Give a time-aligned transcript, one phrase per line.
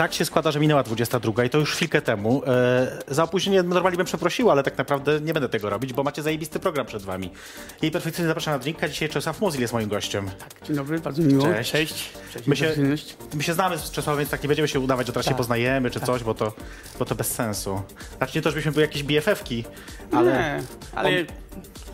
[0.00, 2.42] Tak się składa, że minęła 22 i to już chwilkę temu.
[2.46, 6.22] E, za opóźnienie normalnie bym przeprosił, ale tak naprawdę nie będę tego robić, bo macie
[6.22, 7.30] zajebisty program przed wami.
[7.82, 8.88] Jej perfekcyjnie zapraszam na drinka.
[8.88, 10.30] Dzisiaj Czesław Muzil jest moim gościem.
[10.66, 11.44] Dzień dobry, bardzo mi miło.
[11.44, 11.70] Cześć.
[11.72, 12.12] Cześć.
[12.32, 12.46] Cześć.
[12.46, 12.74] My się,
[13.34, 15.38] my się znamy z Czesławem, więc tak nie będziemy się udawać, że teraz się Tak.
[15.38, 16.52] poznajemy czy coś, bo to,
[16.98, 17.82] bo to bez sensu.
[18.16, 19.64] Znaczy nie to, żebyśmy byli jakieś BFF-ki,
[20.12, 20.62] ale Nie,
[20.94, 21.26] ale on-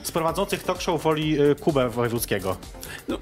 [0.02, 2.56] z prowadzących talk show woli y, Kubę Wojewódzkiego.
[3.08, 3.18] no,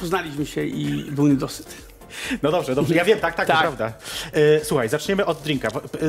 [0.00, 1.95] poznaliśmy się i był niedosyt.
[2.42, 2.94] No dobrze, dobrze.
[2.94, 3.60] Ja wiem, tak, tak, Tak.
[3.60, 3.92] prawda.
[4.32, 5.68] E, słuchaj, zaczniemy od drinka.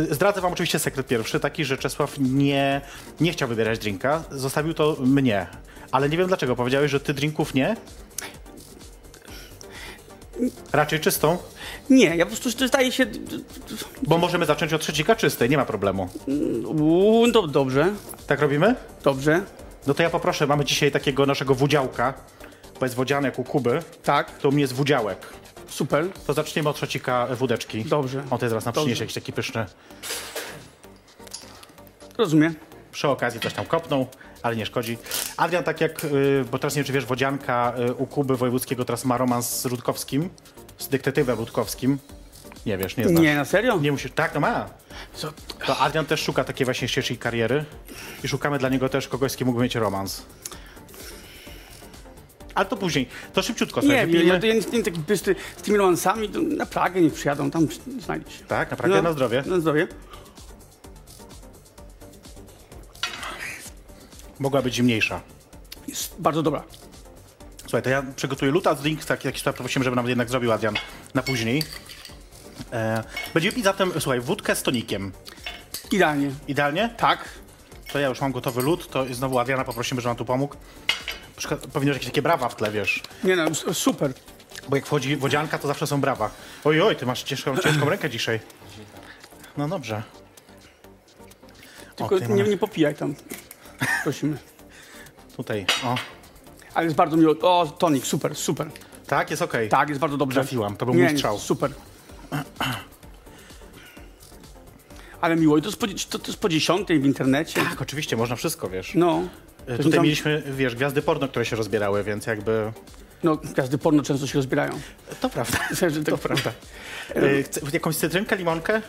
[0.09, 2.81] E, Zdradzę wam oczywiście sekret pierwszy, taki, że Czesław nie,
[3.19, 5.47] nie chciał wybierać drinka, zostawił to mnie.
[5.91, 6.55] Ale nie wiem dlaczego.
[6.55, 7.75] Powiedziałeś, że ty drinków nie?
[10.73, 11.37] Raczej czystą?
[11.89, 13.05] Nie, ja po prostu zdaje się...
[14.03, 16.09] Bo możemy zacząć od trzecika czystej, nie ma problemu.
[16.65, 17.93] Uuu, do, dobrze,
[18.27, 18.75] Tak robimy?
[19.03, 19.41] dobrze.
[19.87, 22.13] No to ja poproszę, mamy dzisiaj takiego naszego wudziałka,
[22.79, 25.27] bo jest wodzianek u Kuby, Tak, to u mnie jest wudziałek.
[25.69, 26.05] Super.
[26.27, 27.85] To zaczniemy od trzecika wódeczki.
[27.85, 28.23] Dobrze.
[28.29, 29.65] O, to zaraz nam przyniesie jakiś taki pyszny.
[32.17, 32.55] Rozumiem.
[32.91, 34.07] przy okazji coś tam kopnął,
[34.43, 34.97] ale nie szkodzi.
[35.37, 38.85] Adrian, tak jak, y, bo teraz nie wiem, czy wiesz, Wodzianka y, u Kuby Wojewódzkiego
[38.85, 40.29] teraz ma romans z Rutkowskim,
[40.77, 41.97] z detektywem Rutkowskim.
[42.65, 43.21] Nie wiesz, nie znasz.
[43.23, 43.79] Nie, na serio?
[43.79, 44.69] Nie musisz, tak, no ma.
[45.13, 45.33] Co?
[45.65, 47.65] To Adrian też szuka takiej właśnie ścieżki kariery
[48.23, 50.25] i szukamy dla niego też kogoś, z kim mógłby mieć romans.
[52.57, 54.33] Ale to później, to szybciutko sobie Nie, nie, wypijmy.
[54.33, 57.51] ja, to ja nie jestem taki bystry z tymi romansami, to na Pragę niech przyjadą,
[57.51, 57.67] tam
[57.99, 58.45] znajdzie się.
[58.45, 59.43] Tak, naprawdę, na zdrowie.
[59.45, 59.87] Na zdrowie.
[64.39, 65.21] Mogła być zimniejsza.
[65.87, 66.63] Jest bardzo dobra.
[67.61, 70.51] Słuchaj, to ja przygotuję luta z drink, tak jakiś tutaj poprosimy, żeby nam jednak zrobił
[70.51, 70.75] Adrian
[71.13, 71.63] na później.
[72.73, 73.03] E,
[73.33, 75.11] będziemy pić zatem, słuchaj, wódkę z tonikiem.
[75.91, 76.31] Idealnie.
[76.47, 76.89] Idealnie?
[76.97, 77.29] Tak.
[77.93, 80.55] To ja już mam gotowy lód, to znowu Adriana poprosimy, żeby nam tu pomógł.
[81.37, 83.03] Przykład- Powinno jakieś takie brawa w tle, wiesz.
[83.23, 84.13] Nie no, super.
[84.69, 86.29] Bo jak wchodzi wodzianka, to zawsze są brawa.
[86.63, 88.39] Oj, oj, ty masz ciężką, ciężką rękę dzisiaj.
[89.57, 90.03] No dobrze.
[91.95, 93.15] Tylko O, nie, nie popijaj tam.
[94.03, 94.37] Prosimy.
[95.37, 95.95] Tutaj, o.
[96.73, 97.35] Ale jest bardzo miło.
[97.41, 98.69] O, tonik, super, super.
[99.07, 99.69] Tak, jest okej.
[99.69, 100.41] Tak, jest bardzo dobrze.
[100.41, 101.39] Trafiłam, to był nie, mój strzał.
[101.39, 101.71] Super.
[105.21, 105.57] Ale miło.
[105.57, 107.61] I to jest po, to, to jest po dziesiątej w internecie.
[107.63, 108.91] Tak, oczywiście, można wszystko, wiesz.
[108.95, 109.21] No.
[109.67, 112.71] E, Tutaj tam- mieliśmy, wiesz, gwiazdy porno, które się rozbierały, więc jakby...
[113.23, 114.71] No, gwiazdy porno często się rozbierają.
[115.21, 115.57] To prawda.
[115.89, 116.51] Że To tak- prawda.
[117.15, 118.81] E, chce- Jakąś cytrynkę, limonkę?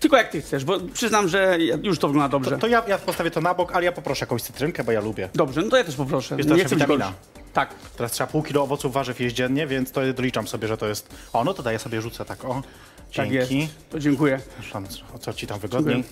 [0.00, 2.50] Tylko jak ty chcesz, bo przyznam, że już to wygląda dobrze.
[2.50, 5.00] To, to ja, ja postawię to na bok, ale ja poproszę jakąś cytrynkę, bo ja
[5.00, 5.28] lubię.
[5.34, 6.36] Dobrze, no to ja też poproszę.
[6.36, 7.12] Jest nie chcę witamina.
[7.52, 7.74] Tak.
[7.96, 11.08] Teraz trzeba pół kilo owoców, warzyw jeść dziennie, więc to doliczam sobie, że to jest...
[11.32, 12.62] O, no to daję sobie, rzucę tak, o.
[13.16, 13.58] Tak Dzięki.
[13.58, 13.72] jest.
[13.90, 14.40] To dziękuję.
[14.60, 14.84] Zresztą,
[15.14, 16.04] O co ci tam wygodniej?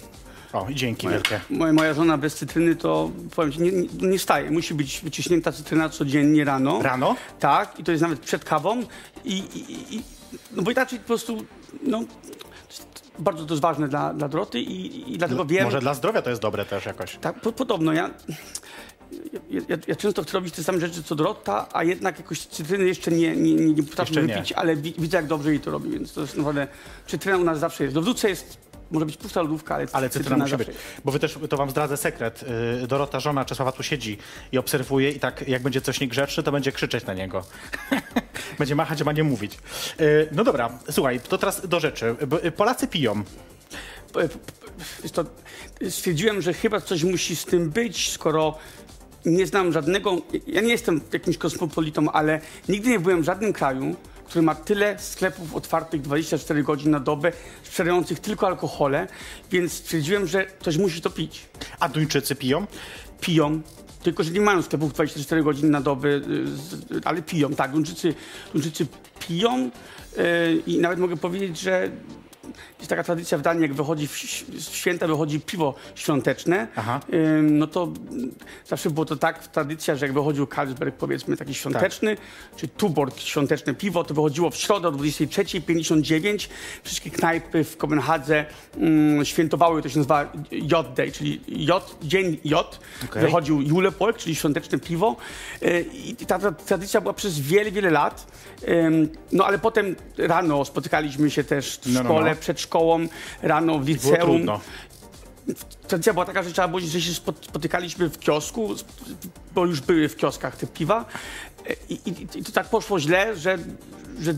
[0.52, 1.40] O, dzięki wielkie.
[1.50, 4.50] Moja, moja żona bez cytryny to, powiem ci, nie, nie, nie staje.
[4.50, 6.82] Musi być wyciśnięta cytryna codziennie rano.
[6.82, 7.16] Rano?
[7.40, 8.82] Tak, i to jest nawet przed kawą.
[9.24, 10.02] I, i, i,
[10.52, 11.44] no bo inaczej po prostu,
[11.82, 12.04] no,
[13.18, 15.64] bardzo to jest ważne dla, dla Doroty i, i dlatego wiem...
[15.64, 17.16] Może dla zdrowia to jest dobre też jakoś.
[17.16, 17.92] Tak, po, podobno.
[17.92, 18.10] Ja,
[19.50, 22.84] ja, ja, ja często chcę robić te same rzeczy co Dorota, a jednak jakoś cytryny
[22.84, 25.90] jeszcze nie, nie, nie, nie potrafię wypić, ale wi, widzę jak dobrze jej to robi,
[25.90, 26.66] więc to jest naprawdę...
[27.06, 27.94] Cytryna u nas zawsze jest.
[27.94, 30.76] W lodówce jest, może być pusta lodówka, ale, Ale cytryna musi zawsze być.
[31.04, 32.44] Bo wy też, to wam zdradzę sekret.
[32.80, 34.18] Yy, Dorota, żona Czesława tu siedzi
[34.52, 37.44] i obserwuje i tak jak będzie coś niegrzeczne, to będzie krzyczeć na niego.
[38.58, 39.58] będzie machać, a ma nie mówić.
[39.98, 42.16] Yy, no dobra, słuchaj, to teraz do rzeczy.
[42.44, 43.22] Y, Polacy piją.
[45.12, 45.24] To,
[45.90, 48.58] stwierdziłem, że chyba coś musi z tym być, skoro
[49.24, 50.16] nie znam żadnego.
[50.46, 53.96] Ja nie jestem jakimś kosmopolitą, ale nigdy nie byłem w żadnym kraju,
[54.30, 57.32] który ma tyle sklepów otwartych 24 godziny na dobę,
[57.62, 59.08] sprzedających tylko alkohole,
[59.50, 61.46] więc stwierdziłem, że ktoś musi to pić.
[61.80, 62.66] A Duńczycy piją?
[63.20, 63.60] Piją.
[64.02, 66.22] Tylko, że nie mają sklepów 24 godziny na dobę, y,
[67.04, 67.72] ale piją, tak.
[67.72, 68.14] Duńczycy,
[68.52, 68.86] Duńczycy
[69.28, 69.70] piją
[70.18, 71.90] y, i nawet mogę powiedzieć, że
[72.80, 74.16] jest taka tradycja w Danii, jak wychodzi w,
[74.70, 77.00] święta, wychodzi piwo świąteczne, Aha.
[77.14, 77.88] Ym, no to
[78.66, 82.16] zawsze było to tak, tradycja, że jak wychodził Carlsberg, powiedzmy, taki świąteczny,
[82.56, 86.48] czy Tuborg, świąteczne piwo, to wychodziło w środę o 23.59.
[86.82, 88.44] Wszystkie knajpy w Kopenhadze
[88.76, 92.78] mm, świętowały, to się nazywa J Day, czyli J, dzień J.
[93.04, 93.22] Okej.
[93.22, 95.16] Wychodził Julepolk, czyli świąteczne piwo.
[95.62, 98.26] Yy, I ta, ta tradycja była przez wiele, wiele lat.
[98.68, 102.36] Ym, No ale potem rano spotykaliśmy się też w No, no, szkole, no.
[102.40, 102.69] przed szkołą,
[103.42, 104.46] rano w liceum
[105.88, 108.74] tradycja była taka, że trzeba było, że się spot- spotykaliśmy w kiosku,
[109.54, 111.04] bo już były w kioskach te piwa.
[111.88, 113.58] I, i, i to tak poszło źle, że,
[114.20, 114.34] że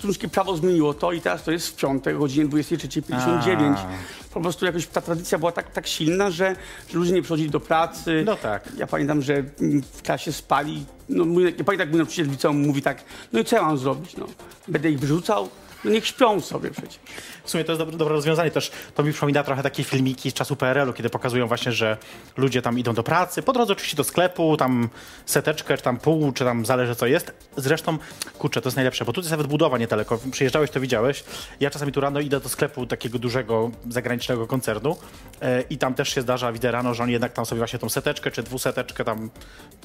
[0.00, 3.74] tuńskie prawo zmieniło to i teraz to jest w piątek o godzinie 23.59.
[3.76, 3.86] A.
[4.34, 6.56] Po prostu jakoś ta tradycja była tak, tak silna, że,
[6.90, 8.22] że ludzie nie przychodzili do pracy.
[8.26, 8.68] No tak.
[8.76, 10.84] Ja pamiętam, że mm, w klasie spali.
[11.08, 13.62] No, mój, ja pamiętam, jak mój nauczyciel w liceum mówi tak, no i co ja
[13.62, 14.16] mam zrobić?
[14.16, 14.26] No,
[14.68, 15.48] będę ich wyrzucał?
[15.84, 16.98] No niech śpią sobie przecież.
[17.44, 18.70] W sumie to jest dobre, dobre rozwiązanie też.
[18.94, 21.96] To mi przypomina trochę takie filmiki z czasu PRL-u, kiedy pokazują właśnie, że
[22.36, 24.88] ludzie tam idą do pracy, po drodze oczywiście do sklepu, tam
[25.26, 27.32] seteczkę, czy tam pół, czy tam zależy co jest.
[27.56, 27.98] Zresztą,
[28.38, 30.18] kurczę, to jest najlepsze, bo tu jest nawet budowa niedaleko.
[30.30, 31.24] Przyjeżdżałeś, to widziałeś.
[31.60, 34.96] Ja czasami tu rano idę do sklepu takiego dużego, zagranicznego koncernu
[35.42, 37.88] e, i tam też się zdarza, widzę rano, że oni jednak tam sobie właśnie tą
[37.88, 39.30] seteczkę, czy dwuseteczkę tam,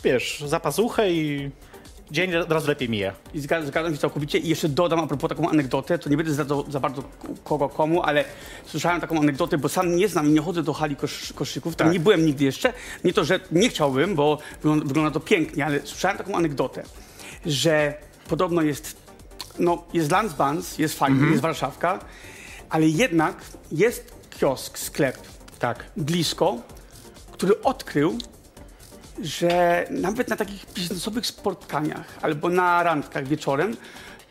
[0.03, 1.51] wiesz, za pazuchę i
[2.12, 3.13] dzień od razu lepiej mije.
[3.34, 4.38] I zgadzam, zgadzam się całkowicie.
[4.38, 7.04] I jeszcze dodam a propos taką anegdotę, to nie będę zdradzał za bardzo
[7.44, 8.25] kogo komu, ale
[8.66, 11.88] słyszałem taką anegdotę, bo sam nie znam i nie chodzę do hali kosz, koszyków, tam
[11.88, 11.94] Tak.
[11.94, 12.74] nie byłem nigdy jeszcze.
[13.04, 16.84] Nie to, że nie chciałbym, bo wygląda, wygląda to pięknie, ale słyszałem taką anegdotę,
[17.46, 17.94] że
[18.30, 18.96] podobno jest,
[19.60, 22.00] no, jest Landsbans, jest fajnie, jest Warszawka,
[22.69, 23.36] ale jednak
[23.72, 25.18] jest kiosk, sklep
[25.60, 25.86] Tak.
[25.98, 26.57] blisko,
[27.31, 28.18] który odkrył,
[29.21, 33.77] że nawet na takich biznesowych spotkaniach albo na randkach wieczorem,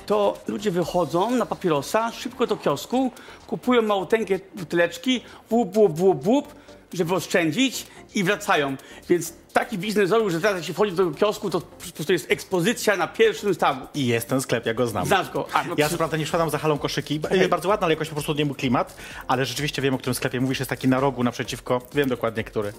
[0.07, 3.11] to ludzie wychodzą na papierosa, szybko do kiosku,
[3.47, 5.21] kupują małoteńkie buteleczki,
[5.51, 6.55] łup, łup, łup, łup,
[6.93, 8.77] żeby oszczędzić i wracają.
[9.09, 12.13] Więc taki biznes zrobił, że teraz jak się wchodzi do tego kiosku, to po prostu
[12.13, 13.87] jest ekspozycja na pierwszym stawu.
[13.95, 15.07] I jest ten sklep, ja go znam.
[15.07, 15.47] Znasz go?
[15.53, 17.49] A, no, Ja przy- prawda nie szedłem za halą koszyki, okay.
[17.49, 18.97] bardzo ładny, ale jakoś po prostu nie był klimat,
[19.29, 22.73] ale rzeczywiście wiem, o którym sklepie mówisz, jest taki na rogu naprzeciwko, wiem dokładnie który.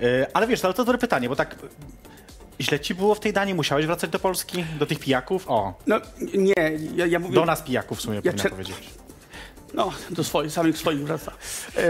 [0.00, 1.56] Yy, ale wiesz, ale to dobre pytanie, bo tak
[2.60, 5.44] źle ci było w tej Danii, musiałeś wracać do Polski, do tych pijaków?
[5.48, 6.00] O, No
[6.34, 6.54] nie,
[6.96, 7.34] ja, ja mówię...
[7.34, 8.76] do nas pijaków w sumie Ja powinien cze- powiedzieć.
[9.74, 11.32] No, do swoich, samych swoich wraca.
[11.76, 11.82] E,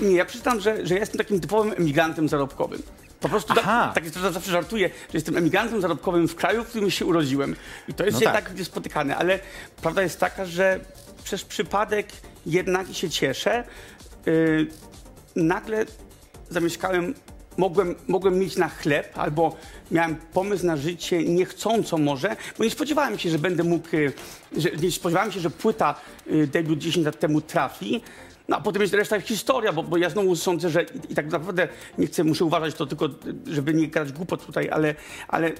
[0.00, 2.82] nie, ja przyznam, że, że ja jestem takim typowym emigrantem zarobkowym.
[3.20, 7.06] Po prostu tak, tak zawsze żartuję, że jestem emigrantem zarobkowym w kraju, w którym się
[7.06, 7.56] urodziłem.
[7.88, 8.58] I to jest No jednak tak.
[8.58, 9.38] niespotykane, ale
[9.82, 10.80] prawda jest taka, że
[11.24, 12.06] przez przypadek
[12.46, 13.64] jednak i się cieszę,
[14.28, 14.66] y,
[15.36, 15.86] nagle
[16.50, 17.14] zamieszkałem,
[17.56, 19.56] mogłem, mogłem mieć na chleb, albo
[19.90, 23.88] miałem pomysł na życie niechcąco może, bo nie spodziewałem się, że będę mógł,
[24.56, 25.94] że, nie spodziewałem się, że płyta
[26.32, 28.02] y, debiut 10 lat temu trafi.
[28.48, 31.30] No a potem jest reszta historia, bo, bo ja znowu sądzę, że i, i tak
[31.30, 31.68] naprawdę
[31.98, 33.08] nie chcę, muszę uważać to tylko,
[33.46, 34.94] żeby nie grać głupot tutaj, ale,
[35.28, 35.52] ale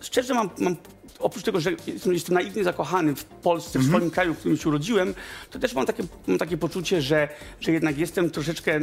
[0.00, 0.76] szczerze mam, mam
[1.18, 4.68] oprócz tego, że jestem, jestem naiwnie zakochany w Polsce, w swoim kraju, w którym się
[4.68, 5.14] urodziłem,
[5.50, 7.28] to też mam takie, mam takie poczucie, że,
[7.60, 8.80] że jednak jestem troszeczkę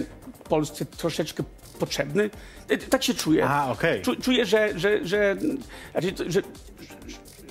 [0.50, 1.44] Polsce troszeczkę
[1.80, 2.30] potrzebny.
[2.70, 3.46] E, Tak się czuję.
[3.50, 4.02] A, okej.
[4.02, 5.36] Czu, czuję, że, że, że,
[5.92, 6.42] znaczy, to- że,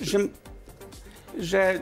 [0.01, 0.19] że, że,
[1.39, 1.79] że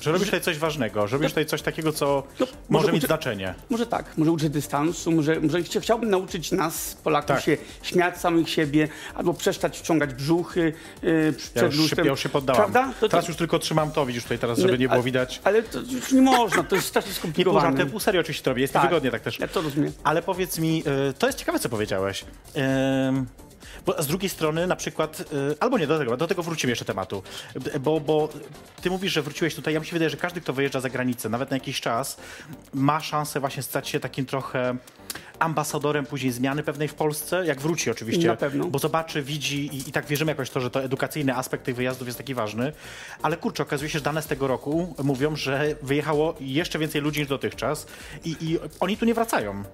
[0.00, 3.00] Że robisz tutaj coś ważnego, że robisz tutaj coś takiego, co No, może może mieć
[3.02, 3.54] uczy- znaczenie.
[3.70, 7.40] Może tak, może uczyć dystansu, może, może chcia- chciałbym nauczyć nas, Polaków, Tak.
[7.44, 10.72] się śmiać samych siebie, albo przestać wciągać brzuchy
[11.02, 12.62] yy, przed Ja już, się, ja już się poddałam.
[12.72, 12.92] Prawda?
[12.94, 15.40] To- to- Teraz już tylko trzymam to, widzisz tutaj teraz, żeby nie było widać.
[15.44, 17.86] Ale to już nie można, to jest strasznie Nie pół skomplikowane.
[17.86, 18.82] pół serio oczywiście to robię, jest Tak.
[18.82, 19.38] niewygodnie tak też.
[19.38, 19.92] Ja to rozumiem.
[20.04, 22.24] Ale powiedz mi, y, to jest ciekawe, co powiedziałeś.
[23.08, 23.26] Ym,
[23.86, 25.24] Bo z drugiej strony, na przykład, y,
[25.60, 27.22] albo nie do tego, do tego wrócimy jeszcze tematu,
[27.80, 28.28] bo, bo
[28.82, 29.74] ty mówisz, że wróciłeś tutaj.
[29.74, 32.16] Ja mi się wydaje, że każdy, kto wyjeżdża za granicę, nawet na jakiś czas,
[32.74, 34.76] ma szansę właśnie stać się takim trochę
[35.38, 38.28] ambasadorem później zmiany pewnej w Polsce, jak wróci oczywiście.
[38.28, 38.66] Na pewno.
[38.66, 42.08] Bo zobaczy, widzi i, i tak wierzymy jakoś to, że to edukacyjny aspekt tych wyjazdów
[42.08, 42.72] jest taki ważny.
[43.22, 47.20] Ale kurczę, okazuje się, że dane z tego roku mówią, że wyjechało jeszcze więcej ludzi
[47.20, 47.86] niż dotychczas
[48.24, 49.64] i, i oni tu nie wracają.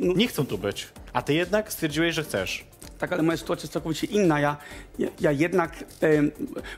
[0.00, 0.88] Nie chcą tu być.
[1.12, 2.64] A ty jednak stwierdziłeś, że chcesz.
[2.98, 4.40] Tak, ale moja sytuacja jest całkowicie inna.
[4.40, 4.56] Ja,
[4.98, 6.30] ja, ja jednak, em,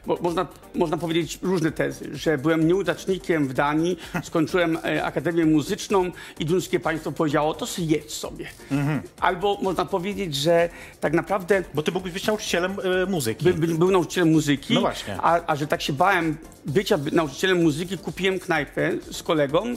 [0.07, 6.11] bo można, można powiedzieć różne tezy, że byłem nieudacznikiem w Danii, skończyłem e, Akademię Muzyczną
[6.39, 8.47] i duńskie państwo powiedziało, to sobie jedź sobie.
[8.71, 9.01] Mhm.
[9.21, 10.69] Albo można powiedzieć, że
[11.01, 13.45] tak naprawdę Bo ty mógłbyś być nauczycielem y, muzyki.
[13.45, 15.17] by, by, był nauczycielem muzyki, No właśnie.
[15.23, 19.75] A, a że tak się bałem bycia by- nauczycielem muzyki, kupiłem knajpę z kolegą.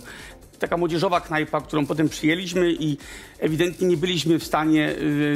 [0.62, 2.98] Taka młodzieżowa knajpa, którą potem przyjęliśmy i
[3.40, 4.96] ewidentnie nie byliśmy w stanie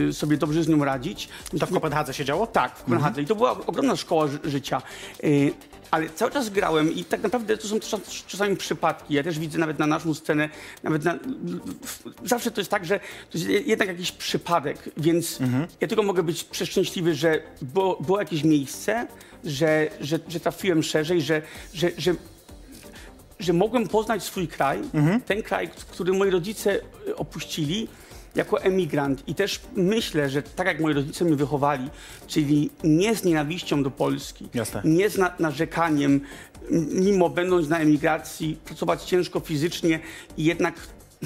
[0.09, 1.29] y, sobie dobrze z nią radzić.
[1.59, 2.47] To w Kopenhadze się działo?
[2.47, 3.21] Tak, w Kopenhadze.
[3.21, 4.81] I to była ogromna szkoła ży- życia.
[5.23, 5.51] Y,
[5.91, 9.13] ale cały czas grałem i tak naprawdę to są czas- czasami przypadki.
[9.13, 10.49] Ja też widzę nawet na naszą scenę,
[10.83, 11.15] nawet na,
[12.25, 12.99] zawsze to jest tak, że
[13.31, 15.39] to jest je- jednak jakiś przypadek, więc
[15.81, 19.07] ja tylko mogę być przeszczęśliwy, że było, było jakieś miejsce,
[19.43, 21.41] że, że, że trafiłem szerzej, że,
[21.73, 22.15] że, że
[23.39, 24.81] że mogłem poznać swój kraj,
[25.25, 27.87] ten kraj, który moi rodzice y, opuścili
[28.35, 29.23] jako emigrant.
[29.27, 31.89] I też myślę, że tak jak moi rodzice mnie wychowali,
[32.27, 34.81] czyli nie z nienawiścią do Polski, Jasne.
[34.85, 36.21] nie z na, narzekaniem,
[36.91, 39.99] mimo będąc na emigracji, pracować ciężko fizycznie
[40.37, 40.75] i jednak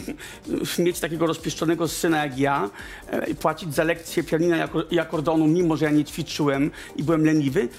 [0.80, 2.70] mieć takiego rozpieszczonego syna jak ja
[3.08, 7.70] e, płacić za lekcje pianina i akordonu, mimo że ja nie ćwiczyłem i byłem leniwy,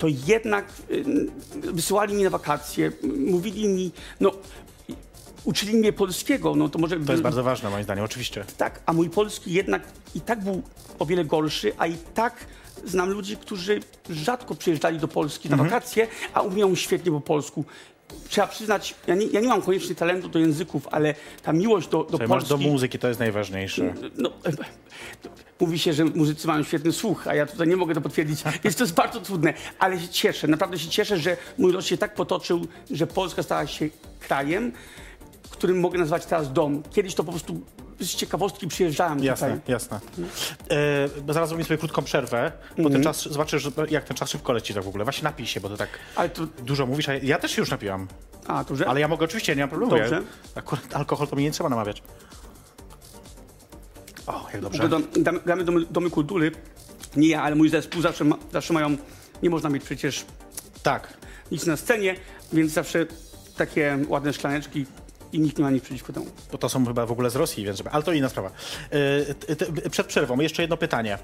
[0.00, 1.04] to jednak y,
[1.72, 2.92] wysyłali mi na wakacje,
[3.26, 3.90] mówili mi,
[4.20, 4.32] no
[5.44, 7.00] uczyli mnie polskiego, no to może...
[7.00, 8.44] To jest bardzo ważne moim zdaniem, oczywiście.
[8.56, 9.82] Tak, a mój polski jednak
[10.14, 10.62] i tak był
[10.98, 12.46] o wiele gorszy, a i tak
[12.84, 13.80] znam ludzi, którzy
[14.10, 15.70] rzadko przyjeżdżali do Polski na Mhm.
[15.70, 17.64] wakacje, a umieją świetnie po polsku.
[18.28, 22.04] Trzeba przyznać, ja nie, ja nie mam koniecznie talentu do języków, ale ta miłość do,
[22.04, 22.48] do masz Polski...
[22.48, 23.94] do muzyki, to jest najważniejsze.
[24.16, 24.30] No,
[25.60, 28.76] mówi się, że muzycy mają świetny słuch, a ja tutaj nie mogę to potwierdzić, więc
[28.76, 29.54] to jest bardzo trudne.
[29.78, 33.66] Ale się cieszę, naprawdę się cieszę, że mój los się tak potoczył, że Polska stała
[33.66, 33.88] się
[34.20, 34.72] krajem,
[35.50, 36.82] którym mogę nazwać teraz dom.
[36.92, 37.60] Kiedyś to po prostu
[38.00, 39.72] z ciekawostki przyjeżdżałem Jasne, tutaj.
[39.72, 40.00] jasne.
[40.70, 42.92] E, bo zaraz zrobimy sobie krótką przerwę, bo Mhm.
[42.92, 45.04] ten czas, zobaczysz, jak ten czas szybko leci tak w ogóle.
[45.04, 47.62] Właśnie napij się, bo to tak Ale to, dużo mówisz, a ja, ja też się
[47.62, 48.08] już napiłam.
[48.46, 48.88] a, to że?
[48.88, 49.90] Ale ja mogę oczywiście, nie mam problemu.
[49.96, 50.14] Dobrze.
[50.14, 50.22] Ja,
[50.54, 52.02] akurat alkohol to mi nie trzeba namawiać.
[54.50, 54.88] O, jak dobrze.
[54.88, 56.52] Do, damy- domy, domy kultury.
[57.16, 58.96] Nie ja, ale mój zespół zawsze, ma, zawsze mają,
[59.42, 60.24] nie można mieć przecież
[60.82, 61.14] Tak.
[61.52, 62.16] nic na scenie,
[62.52, 63.06] więc zawsze
[63.56, 64.86] takie ładne szklaneczki
[65.32, 66.26] i nikt nie ma nic przeciwko temu.
[66.52, 67.90] Bo to są chyba w ogóle z Rosji, więc żeby...
[67.90, 68.50] Ale to inna sprawa.
[68.90, 71.18] E, t- t- przed przerwą jeszcze jedno pytanie.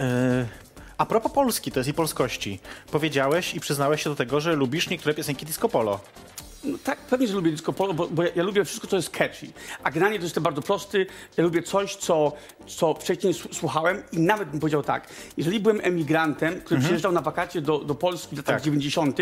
[0.00, 0.46] E,
[0.98, 2.60] a propos Polski, to jest i polskości.
[2.92, 6.00] Powiedziałeś i przyznałeś się do tego, że lubisz niektóre piosenki disco polo.
[6.64, 9.10] No tak, pewnie, że lubię disco polo, bo, bo ja, ja lubię wszystko, co jest
[9.10, 9.46] catchy.
[9.82, 11.06] A generalnie to jestem bardzo prosty.
[11.36, 12.32] Ja lubię coś, co,
[12.66, 17.60] co wcześniej słuchałem i nawet bym powiedział tak, jeżeli byłem emigrantem, który przyjeżdżał na wakacje
[17.60, 18.64] do, do Polski w latach Tak.
[18.64, 19.18] 90.,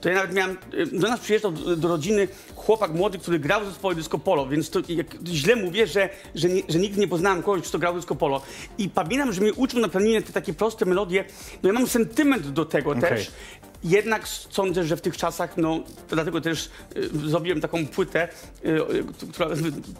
[0.00, 3.60] to ja nawet miałem, y, do nas przyjeżdżał do, do rodziny chłopak młody, który grał
[3.60, 4.80] w zespole disco polo, więc to
[5.26, 8.40] źle mówię, że, że, nie, że nigdy nie poznałem kogoś, kto grał disco polo.
[8.78, 11.24] I pamiętam, że mnie uczył na pianinie te takie proste melodie.
[11.62, 13.30] No ja mam sentyment do tego też.
[13.86, 18.28] Jednak sądzę, że w tych czasach, no dlatego też y, zrobiłem taką płytę,
[18.64, 19.48] y, y, która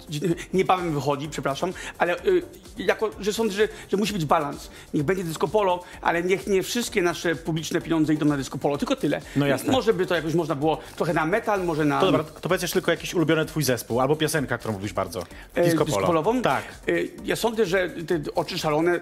[0.54, 2.42] niebawem wychodzi, przepraszam, ale y,
[2.78, 4.70] jako, że sądzę, że, że musi być balans.
[4.94, 8.78] Niech będzie disco polo, ale niech nie wszystkie nasze publiczne pieniądze idą na disco polo,
[8.78, 9.20] tylko tyle.
[9.36, 9.72] No jasne.
[9.72, 12.00] Może by to jakoś można było trochę na metal, może na...
[12.00, 15.22] To dobra, to powiedz tylko jakiś ulubiony twój zespół, albo piosenka, którą lubisz bardzo.
[15.54, 15.96] E, Disco polo.
[15.96, 16.42] disco-polową?
[16.42, 16.64] Tak.
[16.88, 16.92] E,
[17.24, 18.94] Ja sądzę, że te oczy szalone,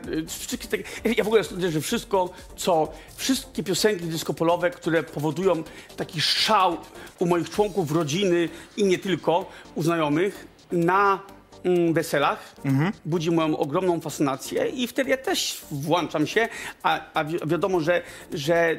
[1.05, 4.05] e, ja w ogóle sądzę, że wszystko, co, wszystkie piosenki
[4.76, 5.62] które powodują
[5.97, 6.76] taki szał
[7.19, 11.19] u moich członków rodziny i nie tylko, u znajomych, na
[11.64, 12.93] mm, weselach, Mhm.
[13.04, 16.49] budzi moją ogromną fascynację i wtedy ja też włączam się,
[16.83, 18.02] a, a wi- wiadomo, że,
[18.33, 18.76] że ja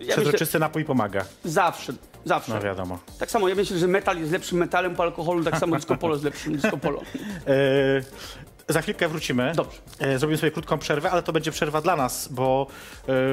[0.00, 1.24] myślę, Przezroczysty napój pomaga.
[1.44, 1.92] zawsze,
[2.24, 2.54] zawsze.
[2.54, 2.98] No wiadomo.
[3.18, 6.14] Tak samo, ja myślę, że metal jest lepszym metalem po alkoholu, tak samo disco polo
[6.14, 7.00] jest lepszym disco polo.
[8.68, 9.52] E, za chwilkę wrócimy.
[9.56, 9.78] Dobrze.
[9.98, 12.66] E, zrobimy sobie krótką przerwę, ale to będzie przerwa dla nas, bo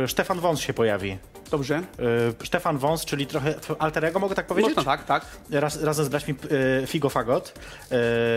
[0.03, 1.17] e, Stefan Wąs się pojawi.
[1.51, 1.75] Dobrze?
[1.75, 4.75] E, Stefan Wąs, czyli trochę alterego, mogę tak powiedzieć?
[4.75, 5.25] Można tak, tak.
[5.49, 6.35] Raz, razem z braćmi
[6.83, 7.53] e, Figo Fagot e,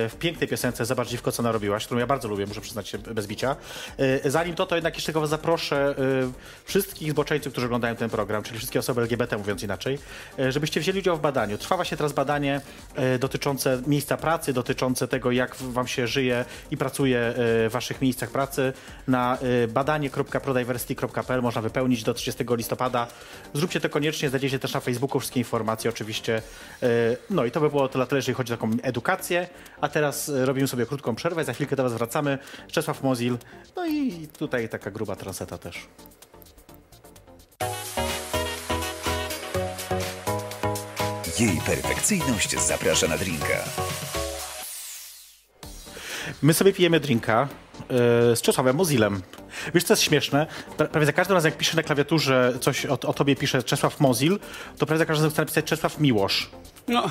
[0.08, 3.26] w pięknej piosence Zobacz dziwko, co narobiłaś, którą ja bardzo lubię, muszę przyznać się bez
[3.26, 3.56] bicia.
[4.24, 5.94] Zanim to, to jednak jeszcze tylko zaproszę
[6.64, 9.98] wszystkich zboczeńców, którzy oglądają ten program, czyli wszystkie osoby LGBT, mówiąc inaczej,
[10.48, 11.58] żebyście wzięli udział w badaniu.
[11.58, 12.60] Trwa właśnie teraz badanie
[13.20, 18.72] dotyczące miejsca pracy, dotyczące tego, jak wam się żyje i pracuje w waszych miejscach pracy.
[19.08, 19.38] Na
[19.68, 22.97] badanie.prodiversity.pl można wypełnić do 30 listopada.
[23.54, 26.42] Zróbcie to koniecznie, znajdziecie też na Facebooku wszystkie informacje oczywiście.
[26.82, 26.88] E,
[27.30, 29.48] No i to by było tyle, tyle, jeżeli chodzi o taką edukację.
[29.80, 32.38] A teraz e, robimy sobie krótką przerwę, za chwilkę do was wracamy.
[32.72, 33.38] Czesław Mozil,
[33.76, 35.86] no i tutaj taka gruba transeta też.
[41.38, 43.64] Jej perfekcyjność zaprasza na drinka.
[46.42, 47.48] My sobie pijemy drinka
[48.34, 49.22] z Czesławem Mozilem.
[49.74, 50.46] Wiesz, co jest śmieszne?
[50.78, 54.00] Pra- Prawie za każdym razem, jak piszę na klawiaturze coś o, o tobie pisze Czesław
[54.00, 54.38] Mozil,
[54.78, 56.50] to prawie za każdym razem chcę napisać Czesław Miłosz.
[56.88, 57.10] No,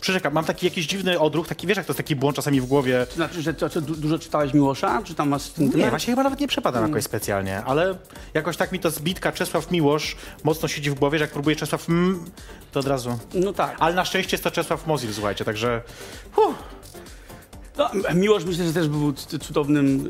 [0.00, 2.66] Przyrzekam, mam taki jakiś dziwny odruch, taki, wiesz, jak to jest taki błąd czasami w
[2.66, 3.06] głowie.
[3.08, 5.02] to znaczy, że to, to du- dużo czytałeś Miłosza?
[5.04, 5.74] Czy tam masz sentyment?
[5.74, 7.94] Nie, właśnie chyba nawet nie przepadam jakoś specjalnie, ale
[8.34, 11.88] jakoś tak mi to zbitka Czesław Miłosz mocno siedzi w głowie, że jak próbuję Czesław
[11.88, 12.24] mm,
[12.72, 13.18] to od razu.
[13.34, 13.76] No tak.
[13.78, 15.82] Ale na szczęście jest to Czesław Mozil, słuchajcie, także...
[16.32, 16.54] Huh.
[17.78, 20.06] No, Miłosz myślę, że też był cudownym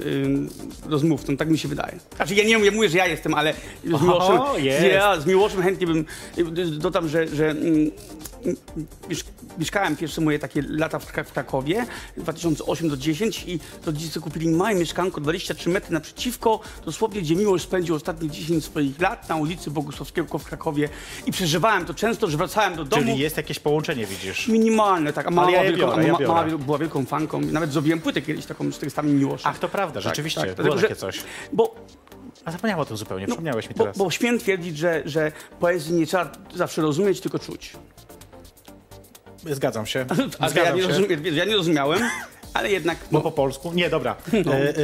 [0.87, 1.99] y, rozmówcą, tak mi się wydaje.
[2.17, 4.87] Znaczy ja nie, nie mówię, że ja jestem, ale z Oho, Miłoszem, jest.
[4.93, 6.05] ja, z Miłoszem chętnie bym,
[6.39, 7.91] y, dodam, że, że mm,
[9.59, 14.49] mieszkałem pierwsze moje takie lata w, Krak- w Krakowie, 2008 do 10 i rodzice kupili
[14.49, 19.71] małe mieszkanko 23 metry naprzeciwko, dosłownie gdzie Miłosz spędził ostatnie 10 swoich lat na ulicy
[19.71, 20.88] Bogusławskiego w Krakowie
[21.26, 23.02] i przeżywałem to często, że wracałem do domu.
[23.02, 24.49] Czyli jest jakieś połączenie, widzisz.
[24.49, 25.26] Minimalne, tak.
[25.26, 26.59] A mama, Ale ja wielką, biorę, ja ma- biorę.
[26.59, 27.40] była wielką fanką.
[27.40, 29.49] Nawet zrobiłem płytę kiedyś taką z tekstami Miłosza.
[29.49, 31.21] Ach, to prawda, rzeczywiście, tak, było dlatego, takie coś.
[31.52, 31.75] Bo,
[32.45, 33.99] A zapomniałem o tym zupełnie, no, przypomniałeś mi bo, teraz.
[33.99, 37.73] bo święt twierdzić, że, że poezji nie trzeba zawsze rozumieć, tylko czuć.
[39.50, 40.07] Zgadzam się.
[40.38, 42.00] A ja nie, rozumiem, ja nie rozumiałem,
[42.55, 42.99] ale jednak...
[43.11, 43.73] Bo No, po polsku?
[43.73, 44.17] Nie, dobra.
[44.45, 44.55] No.
[44.55, 44.75] E, e,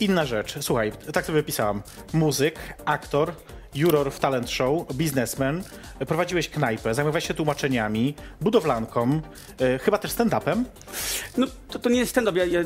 [0.00, 0.54] inna rzecz.
[0.60, 1.82] Słuchaj, tak sobie pisałam.
[2.12, 3.32] Muzyk, aktor
[3.74, 5.62] juror w talent show, biznesmen,
[6.06, 9.20] prowadziłeś knajpę, zajmowałeś się tłumaczeniami, budowlanką,
[9.60, 10.64] e, chyba też stand-upem.
[11.36, 12.38] No, to, to nie jest stand-up.
[12.38, 12.60] Ja, ja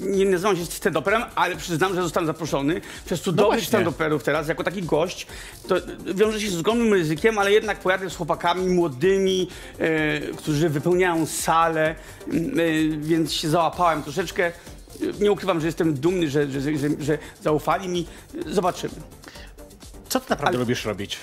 [0.00, 3.78] nie, nazywam się stand-uperem, ale przyznam, że zostałem zaproszony przez cudownych właśnie.
[3.78, 5.26] stand-uperów teraz, jako taki gość.
[5.68, 5.74] To
[6.14, 11.88] wiąże się z ogromnym ryzykiem, ale jednak pojadę z chłopakami młodymi, e, którzy wypełniają salę,
[11.88, 12.34] e,
[12.98, 14.52] więc się załapałem troszeczkę.
[15.20, 18.06] Nie ukrywam, że jestem dumny, że, że, że, że zaufali mi.
[18.46, 19.17] Zobaczymy.
[20.08, 21.18] Co ty naprawdę Ale- lubisz robić?